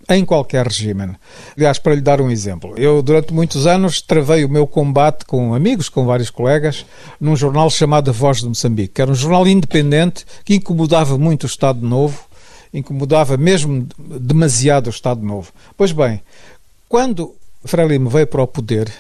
Em 0.08 0.24
qualquer 0.24 0.68
regime. 0.68 1.16
Aliás, 1.58 1.80
para 1.80 1.96
lhe 1.96 2.02
dar 2.02 2.22
um 2.22 2.30
exemplo, 2.30 2.76
eu 2.78 3.02
durante 3.02 3.34
muitos 3.34 3.66
anos 3.66 4.00
travei 4.00 4.46
o 4.46 4.50
meu 4.50 4.68
combate 4.68 5.26
com 5.26 5.56
amigos, 5.56 5.90
com 5.90 6.06
vários 6.06 6.30
colegas, 6.30 6.86
num 7.20 7.36
jornal 7.36 7.68
chamado 7.70 8.12
A 8.12 8.14
Voz 8.14 8.42
de 8.42 8.48
Moçambique, 8.48 8.94
que 8.94 9.02
era 9.02 9.10
um 9.10 9.16
jornal 9.16 9.48
independente 9.48 10.24
que 10.46 10.56
incomodava 10.56 11.18
muito 11.18 11.44
o 11.44 11.48
Estado 11.48 11.82
Novo, 11.82 12.20
incomodava 12.72 13.38
mesmo 13.38 13.88
demasiado 13.98 14.88
o 14.88 14.92
Estado 14.92 15.26
Novo. 15.26 15.52
Pois 15.76 15.92
bem, 15.92 16.22
quando 16.88 17.34
Frelimo 17.66 18.08
veio 18.08 18.28
para 18.28 18.44
o 18.44 18.48
poder, 18.48 18.92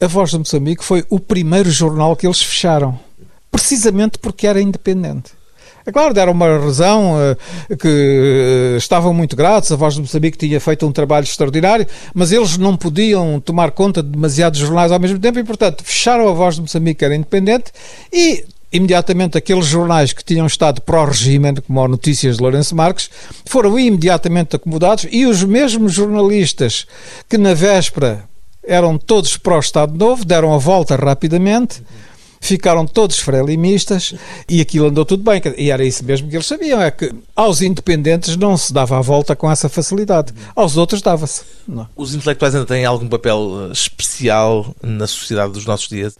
A 0.00 0.08
Voz 0.08 0.30
de 0.30 0.38
Moçambique 0.38 0.84
foi 0.84 1.04
o 1.08 1.20
primeiro 1.20 1.70
jornal 1.70 2.16
que 2.16 2.26
eles 2.26 2.42
fecharam 2.42 3.05
precisamente 3.56 4.18
porque 4.18 4.46
era 4.46 4.60
independente. 4.60 5.32
É 5.86 5.92
claro, 5.92 6.12
deram 6.12 6.32
uma 6.32 6.58
razão 6.58 7.14
uh, 7.14 7.76
que 7.76 8.74
uh, 8.74 8.76
estavam 8.76 9.14
muito 9.14 9.34
gratos, 9.34 9.72
a 9.72 9.76
Voz 9.76 9.94
de 9.94 10.00
Moçambique 10.00 10.36
tinha 10.36 10.60
feito 10.60 10.86
um 10.86 10.92
trabalho 10.92 11.24
extraordinário, 11.24 11.86
mas 12.12 12.32
eles 12.32 12.58
não 12.58 12.76
podiam 12.76 13.40
tomar 13.40 13.70
conta 13.70 14.02
de 14.02 14.10
demasiados 14.10 14.58
jornais 14.58 14.92
ao 14.92 14.98
mesmo 14.98 15.18
tempo 15.18 15.38
e, 15.38 15.44
portanto, 15.44 15.82
fecharam 15.84 16.28
a 16.28 16.32
Voz 16.32 16.56
de 16.56 16.62
Moçambique, 16.62 16.98
que 16.98 17.04
era 17.04 17.14
independente, 17.14 17.72
e 18.12 18.44
imediatamente 18.72 19.38
aqueles 19.38 19.64
jornais 19.64 20.12
que 20.12 20.24
tinham 20.24 20.46
estado 20.46 20.82
pró-regime, 20.82 21.60
como 21.62 21.82
a 21.82 21.88
Notícias 21.88 22.36
de 22.36 22.42
Lourenço 22.42 22.74
Marques, 22.74 23.08
foram 23.46 23.78
imediatamente 23.78 24.56
acomodados 24.56 25.06
e 25.10 25.24
os 25.24 25.42
mesmos 25.44 25.92
jornalistas 25.94 26.84
que 27.28 27.38
na 27.38 27.54
véspera 27.54 28.24
eram 28.66 28.98
todos 28.98 29.36
pró-Estado 29.36 29.96
Novo, 29.96 30.24
deram 30.24 30.52
a 30.52 30.58
volta 30.58 30.96
rapidamente 30.96 31.80
ficaram 32.46 32.86
todos 32.86 33.18
frelimistas 33.18 34.14
e 34.48 34.60
aquilo 34.60 34.88
andou 34.88 35.04
tudo 35.04 35.22
bem. 35.22 35.40
E 35.56 35.70
era 35.70 35.84
isso 35.84 36.04
mesmo 36.04 36.28
que 36.28 36.36
eles 36.36 36.46
sabiam, 36.46 36.80
é 36.80 36.90
que 36.90 37.12
aos 37.34 37.60
independentes 37.60 38.36
não 38.36 38.56
se 38.56 38.72
dava 38.72 38.98
a 38.98 39.00
volta 39.00 39.36
com 39.36 39.50
essa 39.50 39.68
facilidade, 39.68 40.32
aos 40.54 40.76
outros 40.76 41.02
dava-se. 41.02 41.42
Os 41.94 42.14
intelectuais 42.14 42.54
ainda 42.54 42.66
têm 42.66 42.84
algum 42.84 43.08
papel 43.08 43.70
especial 43.72 44.74
na 44.82 45.06
sociedade 45.06 45.52
dos 45.52 45.66
nossos 45.66 45.88
dias? 45.88 46.16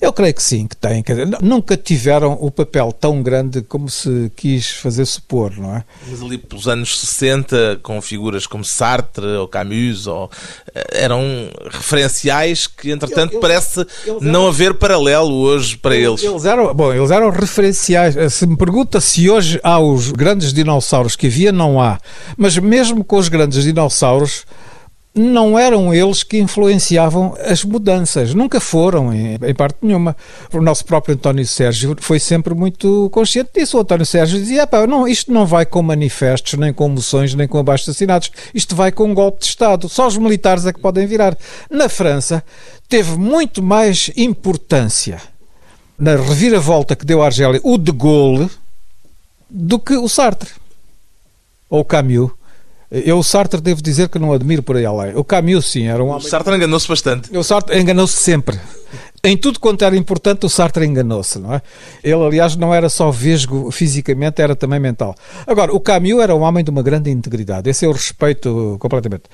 Eu 0.00 0.12
creio 0.12 0.32
que 0.32 0.42
sim, 0.42 0.68
que 0.68 0.76
têm. 0.76 1.02
nunca 1.42 1.76
tiveram 1.76 2.38
o 2.40 2.52
papel 2.52 2.92
tão 2.92 3.20
grande 3.20 3.62
como 3.62 3.90
se 3.90 4.30
quis 4.36 4.70
fazer 4.70 5.04
supor, 5.04 5.56
não 5.58 5.74
é? 5.74 5.84
Mas 6.08 6.22
ali 6.22 6.38
pelos 6.38 6.68
anos 6.68 7.00
60, 7.00 7.80
com 7.82 8.00
figuras 8.00 8.46
como 8.46 8.64
Sartre 8.64 9.26
ou 9.26 9.48
Camus, 9.48 10.06
ou, 10.06 10.30
eh, 10.72 11.02
eram 11.02 11.20
referenciais 11.68 12.68
que, 12.68 12.92
entretanto, 12.92 13.32
eu, 13.32 13.36
eu, 13.38 13.40
parece 13.40 13.84
não 14.20 14.42
eram, 14.42 14.48
haver 14.48 14.74
paralelo 14.74 15.34
hoje 15.34 15.76
para 15.76 15.96
eles. 15.96 16.22
Eles 16.22 16.44
eram, 16.44 16.72
bom, 16.72 16.92
eles 16.92 17.10
eram 17.10 17.30
referenciais. 17.30 18.16
Eh, 18.16 18.28
se 18.28 18.46
me 18.46 18.56
pergunta 18.56 19.00
se 19.00 19.28
hoje 19.28 19.58
há 19.64 19.80
os 19.80 20.12
grandes 20.12 20.52
dinossauros 20.52 21.16
que 21.16 21.26
havia, 21.26 21.50
não 21.50 21.80
há. 21.80 21.98
Mas 22.36 22.56
mesmo 22.56 23.02
com 23.02 23.16
os 23.16 23.28
grandes 23.28 23.64
dinossauros, 23.64 24.44
não 25.18 25.58
eram 25.58 25.92
eles 25.92 26.22
que 26.22 26.38
influenciavam 26.38 27.36
as 27.44 27.64
mudanças, 27.64 28.32
nunca 28.32 28.60
foram, 28.60 29.12
em, 29.12 29.34
em, 29.34 29.54
parte 29.54 29.78
nenhuma. 29.82 30.16
O 30.52 30.60
nosso 30.60 30.84
próprio 30.84 31.14
António 31.14 31.46
Sérgio 31.46 31.96
foi 32.00 32.18
sempre 32.18 32.54
muito 32.54 33.10
consciente 33.10 33.50
disso. 33.54 33.76
O 33.76 33.80
António 33.80 34.06
Sérgio 34.06 34.38
dizia: 34.38 34.68
não, 34.88 35.06
isto 35.06 35.32
não 35.32 35.44
vai 35.44 35.66
com 35.66 35.82
manifestos, 35.82 36.54
nem 36.54 36.72
com 36.72 36.88
moções, 36.88 37.34
nem 37.34 37.48
com 37.48 37.58
abaixo 37.58 37.90
assinados, 37.90 38.30
isto 38.54 38.74
vai 38.74 38.92
com 38.92 39.04
um 39.04 39.14
golpe 39.14 39.40
de 39.40 39.46
Estado. 39.46 39.88
Só 39.88 40.06
os 40.06 40.16
militares 40.16 40.64
é 40.64 40.72
que 40.72 40.80
podem 40.80 41.06
virar. 41.06 41.36
Na 41.70 41.88
França, 41.88 42.42
teve 42.88 43.16
muito 43.16 43.62
mais 43.62 44.10
importância 44.16 45.20
na 45.98 46.14
reviravolta 46.16 46.94
que 46.94 47.04
deu 47.04 47.22
a 47.22 47.26
Argélia 47.26 47.60
o 47.64 47.76
de 47.76 47.90
Gaulle 47.90 48.48
do 49.50 49.78
que 49.78 49.96
o 49.96 50.08
Sartre 50.08 50.50
ou 51.68 51.80
o 51.80 51.84
Camus. 51.84 52.37
Eu, 52.90 53.18
o 53.18 53.22
Sartre, 53.22 53.60
devo 53.60 53.82
dizer 53.82 54.08
que 54.08 54.18
não 54.18 54.32
admiro 54.32 54.62
por 54.62 54.76
aí 54.76 54.86
além. 54.86 55.14
O 55.14 55.22
Camus, 55.22 55.66
sim, 55.66 55.86
era 55.86 56.02
um 56.02 56.08
homem... 56.08 56.24
O 56.24 56.28
Sartre 56.28 56.54
enganou-se 56.54 56.88
bastante. 56.88 57.36
O 57.36 57.42
Sartre 57.42 57.78
enganou-se 57.78 58.16
sempre. 58.16 58.58
Em 59.22 59.36
tudo 59.36 59.60
quanto 59.60 59.84
era 59.84 59.94
importante, 59.94 60.46
o 60.46 60.48
Sartre 60.48 60.86
enganou-se, 60.86 61.38
não 61.38 61.52
é? 61.52 61.60
Ele, 62.02 62.24
aliás, 62.24 62.56
não 62.56 62.74
era 62.74 62.88
só 62.88 63.10
vesgo 63.10 63.70
fisicamente, 63.70 64.40
era 64.40 64.56
também 64.56 64.80
mental. 64.80 65.14
Agora, 65.46 65.74
o 65.74 65.80
Camus 65.80 66.20
era 66.20 66.34
um 66.34 66.40
homem 66.40 66.64
de 66.64 66.70
uma 66.70 66.82
grande 66.82 67.10
integridade. 67.10 67.68
Esse 67.68 67.84
eu 67.84 67.92
respeito 67.92 68.76
completamente 68.80 69.24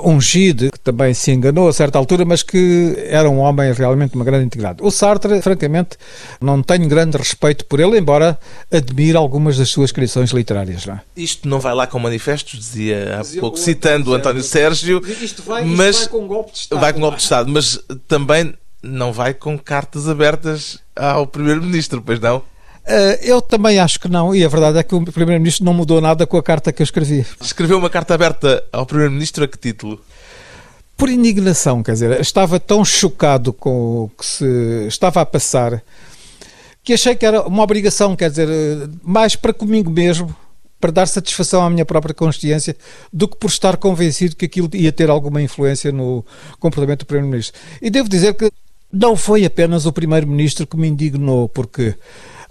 um 0.00 0.20
Gide, 0.20 0.70
que 0.70 0.80
também 0.80 1.12
se 1.12 1.30
enganou 1.30 1.68
a 1.68 1.72
certa 1.72 1.98
altura, 1.98 2.24
mas 2.24 2.42
que 2.42 2.96
era 3.08 3.28
um 3.28 3.38
homem 3.38 3.72
realmente 3.72 4.12
de 4.12 4.16
uma 4.16 4.24
grande 4.24 4.46
integridade. 4.46 4.78
O 4.82 4.90
Sartre, 4.90 5.40
francamente, 5.42 5.96
não 6.40 6.62
tenho 6.62 6.88
grande 6.88 7.16
respeito 7.16 7.64
por 7.66 7.80
ele, 7.80 7.98
embora 7.98 8.38
admire 8.70 9.16
algumas 9.16 9.58
das 9.58 9.68
suas 9.68 9.92
criações 9.92 10.30
literárias. 10.30 10.86
Não 10.86 10.94
é? 10.94 11.00
Isto 11.16 11.48
não 11.48 11.60
vai 11.60 11.74
lá 11.74 11.86
com 11.86 11.98
manifestos, 11.98 12.58
dizia 12.58 13.18
há 13.18 13.20
dizia 13.20 13.40
pouco, 13.40 13.58
citando 13.58 14.10
o 14.10 14.14
António 14.14 14.42
Sérgio, 14.42 15.02
isto 15.20 15.42
vai, 15.42 15.64
mas 15.64 15.96
isto 15.96 16.10
vai 16.10 16.20
com 16.20 16.24
um 16.24 16.28
golpe 16.28 16.52
de 16.52 16.58
Estado. 16.58 16.80
Vai 16.80 16.92
com 16.92 16.98
um 16.98 17.02
golpe 17.02 17.16
de 17.18 17.22
Estado, 17.22 17.50
mas 17.50 17.78
também 18.08 18.54
não 18.82 19.12
vai 19.12 19.32
com 19.34 19.58
cartas 19.58 20.08
abertas 20.08 20.78
ao 20.96 21.26
Primeiro-Ministro, 21.26 22.02
pois 22.02 22.18
não? 22.18 22.42
Eh, 22.84 23.20
eu 23.22 23.40
também 23.40 23.78
acho 23.78 24.00
que 24.00 24.08
não, 24.08 24.34
e 24.34 24.44
a 24.44 24.48
verdade 24.48 24.78
é 24.78 24.82
que 24.82 24.94
o 24.94 25.04
Primeiro-Ministro 25.04 25.64
não 25.64 25.74
mudou 25.74 26.00
nada 26.00 26.26
com 26.26 26.36
a 26.36 26.42
carta 26.42 26.72
que 26.72 26.82
eu 26.82 26.84
escrevi. 26.84 27.24
Escreveu 27.40 27.78
uma 27.78 27.90
carta 27.90 28.14
aberta 28.14 28.62
ao 28.72 28.86
Primeiro-Ministro 28.86 29.44
a 29.44 29.48
que 29.48 29.58
título? 29.58 30.00
Por 30.96 31.08
indignação, 31.08 31.82
quer 31.82 31.92
dizer, 31.92 32.20
estava 32.20 32.60
tão 32.60 32.84
chocado 32.84 33.52
com 33.52 34.04
o 34.04 34.10
que 34.16 34.24
se 34.26 34.86
estava 34.86 35.20
a 35.20 35.26
passar 35.26 35.82
que 36.84 36.92
achei 36.92 37.14
que 37.14 37.24
era 37.24 37.42
uma 37.42 37.62
obrigação, 37.62 38.16
quer 38.16 38.30
dizer, 38.30 38.48
mais 39.02 39.36
para 39.36 39.52
comigo 39.52 39.90
mesmo, 39.90 40.34
para 40.80 40.90
dar 40.90 41.06
satisfação 41.06 41.64
à 41.64 41.70
minha 41.70 41.84
própria 41.84 42.14
consciência, 42.14 42.76
do 43.12 43.28
que 43.28 43.36
por 43.36 43.48
estar 43.48 43.76
convencido 43.76 44.34
que 44.34 44.46
aquilo 44.46 44.68
ia 44.74 44.90
ter 44.90 45.08
alguma 45.08 45.40
influência 45.40 45.92
no 45.92 46.24
comportamento 46.58 47.00
do 47.00 47.06
Primeiro-Ministro. 47.06 47.60
E 47.80 47.88
devo 47.88 48.08
dizer 48.08 48.34
que 48.34 48.50
não 48.92 49.16
foi 49.16 49.44
apenas 49.44 49.86
o 49.86 49.92
Primeiro-Ministro 49.92 50.66
que 50.66 50.76
me 50.76 50.88
indignou, 50.88 51.48
porque 51.48 51.94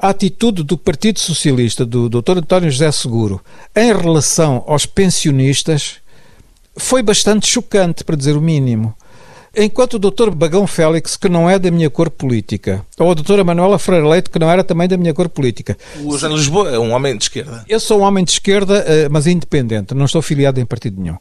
a 0.02 0.10
atitude 0.10 0.64
do 0.64 0.78
Partido 0.78 1.20
Socialista, 1.20 1.86
do 1.86 2.10
Dr. 2.10 2.40
António 2.40 2.72
José 2.72 2.92
Seguro, 2.92 3.40
em 3.76 3.94
relação 3.94 4.64
aos 4.66 4.88
pensionistas, 4.88 5.98
foi 6.76 7.04
bastante 7.04 7.46
chocante, 7.46 8.04
para 8.04 8.16
dizer 8.16 8.36
o 8.36 8.42
mínimo. 8.42 8.96
Enquanto 9.56 9.96
o 9.96 10.00
Dr. 10.00 10.32
Bagão 10.32 10.66
Félix, 10.66 11.16
que 11.16 11.30
não 11.30 11.47
é 11.47 11.60
da 11.60 11.70
minha 11.70 11.89
cor 11.89 12.10
política, 12.10 12.84
ou 12.97 13.12
a 13.12 13.14
Dra. 13.14 13.43
Manuela 13.43 13.78
Freire 13.78 14.08
Leite, 14.08 14.30
que 14.30 14.39
não 14.39 14.49
era 14.49 14.64
também 14.64 14.88
da 14.88 14.97
minha 14.97 15.14
cor 15.14 15.30
política. 15.30 15.78
O 16.04 16.14
José 16.14 16.30
Lisboa 16.30 16.72
é 16.72 16.80
um 16.80 16.93
homem 16.93 17.16
de 17.16 17.26
esquerda. 17.26 17.64
Eu 17.68 17.80
sou 17.80 17.99
um 17.99 18.04
homem 18.04 18.24
de 18.24 18.32
esquerda, 18.32 18.84
eh, 18.88 19.10
mas 19.10 19.28
independente, 19.28 19.93
não 19.93 20.06
estou 20.06 20.22
filiado 20.22 20.60
em 20.60 20.66
partido 20.66 20.99
nenhum 20.99 21.18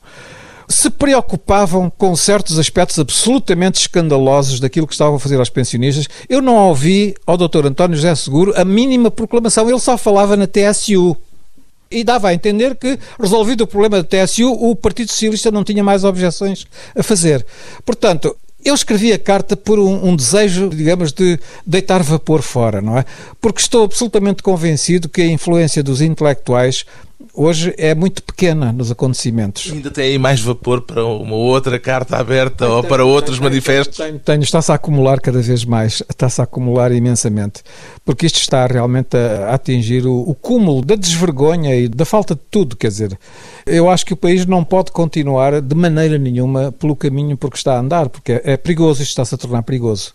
se 0.71 0.89
preocupavam 0.89 1.91
com 1.91 2.15
certos 2.15 2.59
aspectos 2.59 2.99
absolutamente 2.99 3.81
escandalosos 3.81 4.61
daquilo 4.61 4.87
que 4.87 4.95
estavam 4.95 5.17
a 5.17 5.21
fazer 5.21 5.37
aos 5.37 5.51
pensionistas. 5.51 6.09
Eu 6.29 6.41
não 6.41 6.57
ouvi 6.57 7.15
ao 7.27 7.37
Dr. 7.37 7.67
António 7.67 7.97
José 7.97 8.15
Seguro 8.15 8.55
a 8.57 8.65
mínima 8.65 9.11
proclamação, 9.11 9.69
ele 9.69 9.81
só 9.81 9.99
falava 9.99 10.37
na 10.37 10.47
TSU. 10.47 11.17
E 11.91 12.05
dava 12.05 12.29
a 12.29 12.35
entender 12.35 12.77
que, 12.77 12.97
resolvido 13.19 13.63
o 13.63 13.67
problema 13.67 14.01
da 14.01 14.05
TSU, 14.05 14.53
o 14.53 14.77
Partido 14.77 15.11
Socialista 15.11 15.51
não 15.51 15.65
tinha 15.65 15.83
mais 15.83 16.05
objeções 16.05 16.65
a 16.97 17.03
fazer. 17.03 17.45
Portanto, 17.85 18.37
Eu 18.63 18.75
escrevi 18.75 19.11
a 19.11 19.19
carta 19.19 19.57
por 19.57 19.79
um, 19.79 20.09
um, 20.11 20.15
desejo, 20.15 20.69
digamos, 20.69 21.13
de 21.13 21.41
deitar 21.67 22.03
vapor 22.03 22.43
fora, 22.43 22.83
não 22.83 22.99
é? 22.99 23.07
Porque 23.41 23.59
estou 23.59 23.85
absolutamente 23.85 24.43
convencido 24.43 25.09
que 25.09 25.23
a 25.23 25.27
influência 25.27 25.83
dos 25.83 26.03
intelectuais 26.03 26.85
hoje 27.35 27.75
é 27.79 27.95
muito 27.95 28.23
pequena 28.23 28.73
nos 28.73 28.91
acontecimentos. 28.91 29.71
Ainda 29.73 29.91
tem 29.91 30.05
aí 30.05 30.19
mais 30.19 30.41
vapor 30.41 30.83
para 30.83 31.05
uma 31.05 31.35
outra 31.35 31.79
carta 31.79 32.17
aberta 32.17 32.65
tenho, 32.65 32.77
ou 32.77 32.85
para 32.85 33.05
outros 33.05 33.39
tenho, 33.39 33.51
manifestos? 33.51 33.97
Tenho, 33.97 34.19
tenho, 34.19 34.43
está-se 34.43 34.73
a 34.73 34.75
acumular 34.75 35.21
cada 35.21 35.41
vez 35.41 35.65
mais, 35.65 36.03
está-se 36.09 36.41
a 36.41 36.45
acumular 36.45 36.93
imensamente, 36.93 37.63
porque 38.05 38.27
isto 38.27 38.41
está 38.41 38.67
realmente 38.67 39.17
a, 39.17 39.55
atingir 39.55 40.07
o, 40.07 40.21
o 40.21 40.35
cúmulo 40.35 40.85
da 40.85 40.95
desvergonha 40.95 41.77
e 41.77 41.89
da 41.89 42.05
falta 42.05 42.35
de 42.35 42.43
tudo, 42.51 42.77
quer 42.77 42.89
dizer, 42.89 43.19
eu 43.67 43.89
acho 43.89 44.05
que 44.05 44.13
o 44.15 44.17
país 44.17 44.47
não 44.47 44.65
pode 44.65 44.93
continuar 44.93 45.61
de 45.61 45.75
maneira 45.75 46.19
nenhuma 46.19 46.73
pelo 46.73 46.97
caminho 46.97 47.37
porque 47.37 47.57
está 47.57 47.75
a 47.75 47.81
andar, 47.81 48.09
porque 48.09 48.33
é, 48.33 48.53
é 48.53 48.57
perigoso, 48.57 49.03
isto 49.03 49.11
está-se 49.11 49.35
a 49.35 49.39
tornar 49.39 49.63
perigoso. 49.63 50.15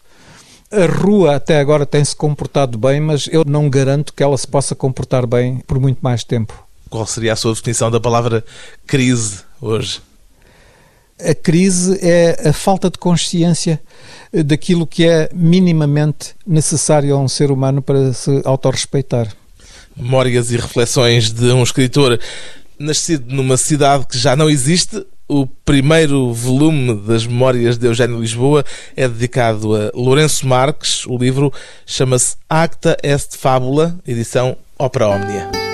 A 0.72 0.88
rua 0.88 1.36
até 1.36 1.60
agora 1.60 1.86
tem-se 1.86 2.16
comportado 2.16 2.78
bem, 2.78 3.00
mas 3.00 3.30
eu 3.32 3.46
não 3.46 3.70
garanto 3.70 4.14
que 4.14 4.24
ela 4.24 4.38
se 4.38 4.48
possa 4.48 4.74
comportar 4.74 5.28
bem 5.28 5.60
por 5.68 5.80
muito 5.80 6.00
mais 6.02 6.24
tempo. 6.24 6.65
Qual 6.90 7.06
seria 7.06 7.34
a 7.34 7.36
sua 7.36 7.54
definição 7.54 7.90
da 7.90 8.00
palavra 8.00 8.44
crise 8.86 9.40
hoje? 9.62 10.02
A 11.20 11.34
crise 11.34 11.98
é 12.02 12.50
a 12.50 12.54
falta 12.54 12.90
de 12.90 12.98
consciência 12.98 13.82
daquilo 14.34 14.86
que 14.86 15.08
é 15.08 15.30
minimamente 15.34 16.36
necessário 16.46 17.16
a 17.16 17.20
um 17.20 17.28
ser 17.28 17.52
humano 17.52 17.82
para 17.82 18.12
se 18.14 18.42
autorrespeitar. 18.44 19.34
Memórias 19.96 20.52
e 20.52 20.58
reflexões 20.58 21.32
de 21.32 21.46
um 21.54 21.64
escritor 21.64 22.20
nascido 22.78 23.34
numa 23.34 23.56
cidade 23.56 24.06
que 24.08 24.18
já 24.18 24.36
não 24.36 24.50
existe. 24.50 25.06
O 25.28 25.48
primeiro 25.48 26.34
volume 26.34 26.94
das 27.02 27.26
Memórias 27.26 27.78
de 27.78 27.88
Eugênio 27.88 28.20
Lisboa 28.20 28.64
é 28.96 29.08
dedicado 29.08 29.74
a 29.74 29.92
Lourenço 29.94 30.46
Marques. 30.46 31.06
O 31.08 31.18
livro 31.18 31.52
chama-se 31.86 32.36
Acta 32.50 32.98
Est 33.02 33.36
Fábula, 33.38 33.98
edição 34.06 34.56
Opera 34.78 35.08
Omnia. 35.08 35.65